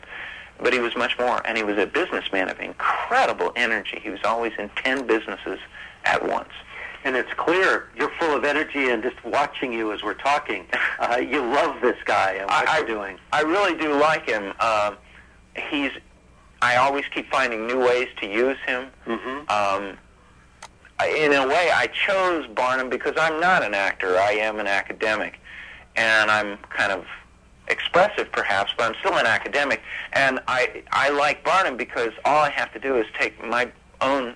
but 0.61 0.73
he 0.73 0.79
was 0.79 0.95
much 0.97 1.19
more, 1.19 1.41
and 1.47 1.57
he 1.57 1.65
was 1.65 1.79
a 1.79 1.87
businessman 1.87 2.49
of 2.49 2.61
incredible 2.61 3.53
energy. 3.57 3.99
He 4.03 4.11
was 4.11 4.21
always 4.25 4.53
in 4.59 4.69
10 4.77 5.07
businesses 5.07 5.59
at 6.07 6.27
once. 6.27 6.51
And 7.05 7.15
it's 7.15 7.33
clear 7.35 7.91
you're 7.97 8.11
full 8.19 8.35
of 8.37 8.45
energy, 8.45 8.91
and 8.91 9.03
just 9.03 9.23
watching 9.25 9.73
you 9.73 9.93
as 9.93 10.03
we're 10.03 10.15
talking, 10.15 10.67
uh, 10.99 11.17
you 11.17 11.41
love 11.41 11.81
this 11.81 11.97
guy 12.05 12.33
and 12.33 12.47
what 12.47 12.69
I, 12.69 12.79
you're 12.79 12.87
doing. 12.87 13.19
I 13.33 13.43
really 13.43 13.79
do 13.79 13.99
like 13.99 14.29
him. 14.29 14.53
Um, 14.61 14.97
he's. 15.71 15.93
I 16.63 16.77
always 16.77 17.05
keep 17.15 17.31
finding 17.31 17.67
new 17.67 17.79
ways 17.79 18.09
to 18.21 18.27
use 18.27 18.57
him. 18.67 18.87
Mm-hmm. 19.07 19.51
Um, 19.51 19.99
in 21.05 21.33
a 21.35 21.47
way, 21.47 21.71
I 21.73 21.89
chose 21.89 22.47
Barnum 22.49 22.89
because 22.89 23.13
I'm 23.19 23.39
not 23.39 23.63
an 23.63 23.75
actor. 23.75 24.19
I 24.19 24.33
am 24.33 24.59
an 24.59 24.67
academic, 24.67 25.39
and 25.95 26.31
I'm 26.31 26.57
kind 26.71 26.91
of 26.91 27.05
expressive, 27.69 28.33
perhaps, 28.33 28.73
but 28.77 28.89
I'm 28.89 28.95
still 29.01 29.19
an 29.19 29.27
academic. 29.27 29.83
And 30.13 30.41
I 30.49 30.83
I 30.91 31.11
like 31.11 31.45
Barnum 31.45 31.77
because 31.77 32.13
all 32.25 32.43
I 32.43 32.51
have 32.51 32.73
to 32.73 32.81
do 32.81 32.97
is 32.97 33.07
take 33.19 33.45
my 33.45 33.71
own 34.01 34.35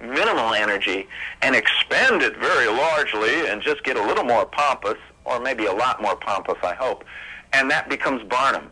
minimal 0.00 0.54
energy 0.54 1.08
and 1.42 1.54
expend 1.54 2.22
it 2.22 2.36
very 2.36 2.66
largely, 2.66 3.46
and 3.48 3.62
just 3.62 3.82
get 3.84 3.96
a 3.96 4.02
little 4.02 4.24
more 4.24 4.46
pompous, 4.46 4.98
or 5.24 5.40
maybe 5.40 5.66
a 5.66 5.72
lot 5.72 6.00
more 6.02 6.16
pompous, 6.16 6.58
I 6.62 6.74
hope, 6.74 7.04
and 7.52 7.70
that 7.70 7.88
becomes 7.88 8.22
Barnum. 8.24 8.70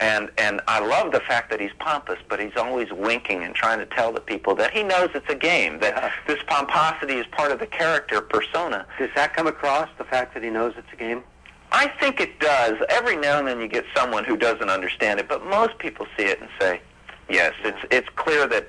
And 0.00 0.30
and 0.38 0.60
I 0.68 0.78
love 0.78 1.10
the 1.10 1.18
fact 1.18 1.50
that 1.50 1.60
he's 1.60 1.72
pompous, 1.80 2.18
but 2.28 2.38
he's 2.38 2.56
always 2.56 2.92
winking 2.92 3.42
and 3.42 3.52
trying 3.52 3.80
to 3.80 3.86
tell 3.86 4.12
the 4.12 4.20
people 4.20 4.54
that 4.54 4.70
he 4.70 4.84
knows 4.84 5.10
it's 5.12 5.28
a 5.28 5.34
game. 5.34 5.80
That 5.80 5.94
Yeah. 5.96 6.12
this 6.28 6.38
pomposity 6.46 7.14
is 7.18 7.26
part 7.32 7.50
of 7.50 7.58
the 7.58 7.66
character 7.66 8.20
persona. 8.20 8.86
Does 8.98 9.10
that 9.16 9.34
come 9.34 9.48
across, 9.48 9.88
the 9.98 10.04
fact 10.04 10.34
that 10.34 10.44
he 10.44 10.50
knows 10.50 10.74
it's 10.76 10.92
a 10.92 10.96
game? 10.96 11.24
I 11.72 11.88
think 12.00 12.20
it 12.20 12.38
does. 12.38 12.74
Every 12.88 13.16
now 13.16 13.40
and 13.40 13.48
then 13.48 13.60
you 13.60 13.66
get 13.66 13.84
someone 13.96 14.24
who 14.24 14.36
doesn't 14.36 14.70
understand 14.70 15.18
it, 15.18 15.26
but 15.28 15.44
most 15.44 15.76
people 15.78 16.06
see 16.16 16.24
it 16.26 16.40
and 16.40 16.48
say, 16.60 16.80
"Yes, 17.28 17.52
it's 17.64 17.78
it's 17.90 18.08
clear 18.10 18.46
that 18.46 18.68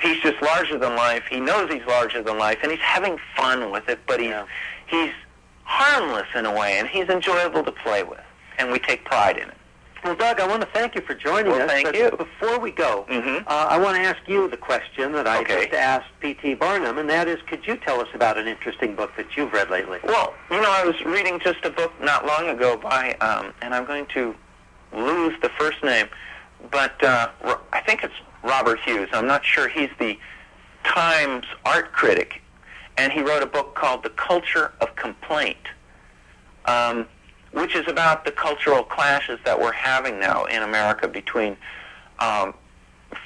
he's 0.00 0.20
just 0.20 0.40
larger 0.42 0.78
than 0.78 0.96
life. 0.96 1.24
He 1.30 1.40
knows 1.40 1.70
he's 1.70 1.84
larger 1.86 2.22
than 2.22 2.38
life, 2.38 2.58
and 2.62 2.70
he's 2.70 2.80
having 2.80 3.18
fun 3.36 3.70
with 3.70 3.88
it. 3.88 3.98
But 4.06 4.20
he's 4.20 4.30
Yeah. 4.30 4.44
he's 4.86 5.12
harmless 5.64 6.26
in 6.34 6.46
a 6.46 6.52
way, 6.52 6.78
and 6.78 6.88
he's 6.88 7.08
enjoyable 7.08 7.62
to 7.64 7.72
play 7.72 8.02
with, 8.02 8.20
and 8.58 8.72
we 8.72 8.78
take 8.78 9.04
pride 9.04 9.36
in 9.36 9.48
it." 9.48 9.56
Well, 10.02 10.14
Doug, 10.14 10.40
I 10.40 10.46
want 10.46 10.62
to 10.62 10.68
thank 10.68 10.94
you 10.94 11.02
for 11.02 11.12
joining 11.14 11.52
Well, 11.52 11.60
us. 11.62 11.70
thank 11.70 11.94
you. 11.94 12.10
Before 12.12 12.58
we 12.58 12.70
go, 12.70 13.04
Mhm. 13.10 13.44
uh, 13.46 13.66
I 13.68 13.76
want 13.76 13.96
to 13.98 14.02
ask 14.02 14.16
you 14.26 14.48
the 14.48 14.56
question 14.56 15.12
that 15.12 15.26
I 15.26 15.38
Okay. 15.40 15.64
just 15.66 15.74
asked 15.74 16.08
P.T. 16.20 16.54
Barnum, 16.54 16.96
and 16.96 17.08
that 17.10 17.28
is, 17.28 17.38
could 17.42 17.66
you 17.66 17.76
tell 17.76 18.00
us 18.00 18.08
about 18.14 18.38
an 18.38 18.48
interesting 18.48 18.94
book 18.94 19.14
that 19.16 19.36
you've 19.36 19.52
read 19.52 19.68
lately? 19.68 19.98
Well, 20.02 20.32
you 20.50 20.58
know, 20.58 20.70
I 20.70 20.84
was 20.84 20.98
reading 21.04 21.38
just 21.38 21.62
a 21.66 21.70
book 21.70 21.92
not 22.00 22.24
long 22.26 22.48
ago 22.48 22.78
by, 22.78 23.14
um, 23.20 23.52
and 23.60 23.74
I'm 23.74 23.84
going 23.84 24.06
to 24.06 24.34
lose 24.94 25.34
the 25.42 25.50
first 25.50 25.84
name, 25.84 26.08
but 26.70 27.02
uh, 27.04 27.28
I 27.74 27.80
think 27.80 28.02
it's 28.02 28.14
Robert 28.42 28.80
Hughes. 28.80 29.08
I'm 29.12 29.26
not 29.26 29.44
sure. 29.44 29.68
He's 29.68 29.90
the 29.98 30.18
Times 30.82 31.44
art 31.66 31.92
critic, 31.92 32.40
and 32.96 33.12
he 33.12 33.20
wrote 33.20 33.42
a 33.42 33.46
book 33.46 33.74
called 33.74 34.02
The 34.02 34.10
Culture 34.10 34.72
of 34.80 34.96
Complaint, 34.96 35.58
um, 36.64 37.06
which 37.52 37.74
is 37.74 37.86
about 37.86 38.24
the 38.24 38.32
cultural 38.32 38.82
clashes 38.82 39.38
that 39.44 39.60
we're 39.60 39.72
having 39.72 40.18
now 40.18 40.44
in 40.46 40.62
America 40.62 41.06
between 41.06 41.56
um, 42.18 42.54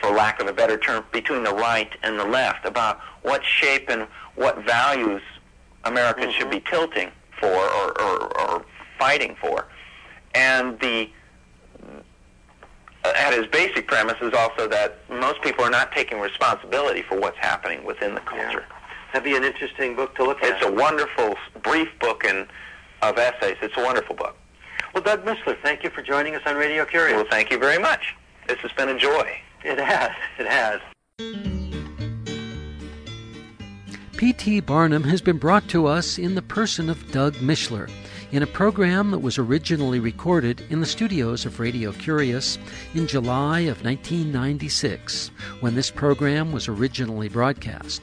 for 0.01 0.11
lack 0.11 0.41
of 0.41 0.49
a 0.49 0.53
better 0.53 0.77
term, 0.77 1.05
between 1.13 1.45
the 1.45 1.55
right 1.55 1.93
and 2.03 2.19
the 2.19 2.25
left 2.25 2.67
about 2.67 3.01
what 3.23 3.45
shape 3.45 3.89
and 3.89 4.07
what 4.35 4.65
values 4.65 5.23
Americans 5.85 6.35
should 6.35 6.51
be 6.51 6.61
tilting 6.61 7.11
for 7.39 7.47
or, 7.47 8.01
or, 8.03 8.41
or 8.41 8.65
fighting 8.99 9.37
for. 9.41 9.69
And 10.35 10.79
the 10.81 11.09
at 13.05 13.35
his 13.35 13.47
basic 13.47 13.87
premise 13.87 14.17
is 14.21 14.33
also 14.33 14.69
that 14.69 14.99
most 15.11 15.43
people 15.43 15.65
are 15.65 15.71
not 15.71 15.93
taking 15.93 16.21
responsibility 16.21 17.03
for 17.03 17.19
what's 17.19 17.39
happening 17.39 17.85
within 17.85 18.15
the 18.15 18.21
culture. 18.21 18.65
That'd 19.13 19.25
be 19.25 19.37
an 19.37 19.45
interesting 19.45 19.95
book 19.95 20.15
to 20.17 20.25
look 20.25 20.43
at. 20.43 20.57
It's 20.57 20.67
a 20.67 20.73
wonderful 20.73 21.37
brief 21.63 21.89
book 22.01 22.25
and 22.25 22.47
of 23.03 23.19
essays. 23.19 23.57
It's 23.63 23.77
a 23.77 23.83
wonderful 23.83 24.17
book. 24.17 24.37
well, 24.95 25.03
Doug 25.03 25.25
Mishler, 25.25 25.57
thank 25.63 25.85
you 25.85 25.91
for 25.91 26.03
joining 26.03 26.35
us 26.35 26.43
on 26.47 26.57
Radio 26.57 26.85
Curious. 26.85 27.17
Well, 27.17 27.27
thank 27.31 27.51
you 27.51 27.59
very 27.59 27.79
much. 27.79 28.15
This 28.49 28.59
has 28.59 28.73
been 28.73 28.89
a 28.89 28.99
joy. 28.99 29.39
It 29.63 29.79
has. 29.79 30.11
It 30.39 30.47
has. 30.47 30.81
P.T. 34.17 34.61
Barnum 34.61 35.05
has 35.05 35.21
been 35.21 35.39
brought 35.39 35.69
to 35.69 35.87
us 35.87 36.19
in 36.19 36.35
the 36.35 36.43
person 36.43 36.89
of 36.89 37.11
Doug 37.11 37.35
Mishler 37.35 37.91
in 38.35 38.43
a 38.43 38.49
program 38.49 39.13
that 39.13 39.21
was 39.21 39.39
originally 39.39 40.01
recorded 40.01 40.61
in 40.69 40.81
the 40.81 40.87
studios 40.87 41.47
of 41.47 41.61
Radio 41.61 41.93
Curious 41.93 42.59
in 42.93 43.07
July 43.07 43.61
of 43.61 43.85
1996, 43.85 45.31
when 45.61 45.77
this 45.77 45.89
program 45.89 46.51
was 46.51 46.67
originally 46.67 47.29
broadcast. 47.29 48.03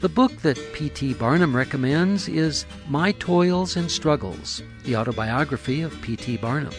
The 0.00 0.08
book 0.08 0.32
that 0.38 0.58
P.T. 0.72 1.14
Barnum 1.14 1.54
recommends 1.54 2.26
is 2.28 2.66
My 2.88 3.12
Toils 3.12 3.76
and 3.76 3.88
Struggles, 3.88 4.64
the 4.82 4.96
autobiography 4.96 5.80
of 5.80 6.02
P.T. 6.02 6.38
Barnum. 6.38 6.74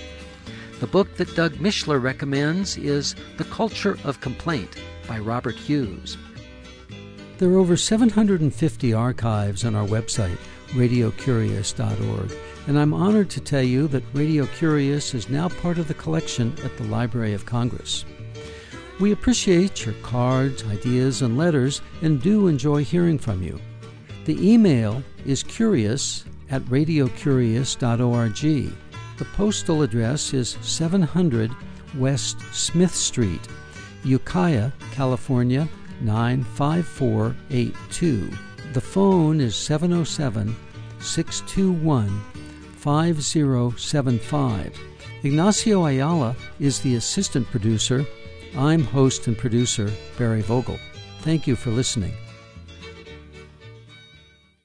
The 0.82 0.88
book 0.88 1.16
that 1.16 1.34
Doug 1.38 1.54
Mishler 1.54 2.04
recommends 2.04 2.76
is 2.76 3.16
The 3.38 3.46
Culture 3.46 3.98
of 4.04 4.20
Complaint 4.20 4.76
by 5.08 5.20
Robert 5.20 5.56
Hughes. 5.56 6.18
There 7.38 7.50
are 7.50 7.58
over 7.60 7.78
750 7.78 8.94
archives 8.94 9.64
on 9.64 9.74
our 9.74 9.88
website, 9.88 10.38
radiocurious.org, 10.72 12.36
and 12.68 12.78
I'm 12.78 12.94
honored 12.94 13.32
to 13.32 13.40
tell 13.40 13.64
you 13.64 13.88
that 13.88 14.04
Radio 14.14 14.46
Curious 14.46 15.14
is 15.14 15.30
now 15.30 15.48
part 15.48 15.78
of 15.78 15.88
the 15.88 15.94
collection 15.94 16.54
at 16.66 16.76
the 16.78 16.84
Library 16.84 17.32
of 17.34 17.46
Congress. 17.46 18.04
We 19.00 19.14
appreciate 19.14 19.86
your 19.86 19.96
cards, 20.04 20.66
ideas, 20.66 21.22
and 21.22 21.38
letters 21.38 21.82
and 22.02 22.22
do 22.22 22.48
enjoy 22.48 22.84
hearing 22.84 23.18
from 23.18 23.42
you. 23.42 23.62
The 24.26 24.54
email 24.54 25.02
is 25.26 25.44
curious 25.44 26.26
at 26.50 26.62
radiocurious.org. 26.64 28.74
The 29.18 29.26
postal 29.34 29.82
address 29.82 30.34
is 30.34 30.58
700 30.62 31.50
West 31.96 32.42
Smith 32.52 32.94
Street, 32.94 33.48
Ukiah, 34.04 34.74
California 34.92 35.70
95482. 36.02 38.30
The 38.74 38.82
phone 38.82 39.40
is 39.40 39.56
707 39.56 40.54
621 41.00 42.22
5075. 42.88 44.80
Ignacio 45.24 45.86
Ayala 45.88 46.38
is 46.62 46.80
the 46.80 46.96
assistant 46.96 47.46
producer. 47.48 48.06
I'm 48.56 48.82
host 48.82 49.28
and 49.28 49.38
producer 49.38 49.92
Barry 50.18 50.40
Vogel. 50.42 50.80
Thank 51.20 51.48
you 51.48 51.58
for 51.58 51.70
listening. 51.72 52.14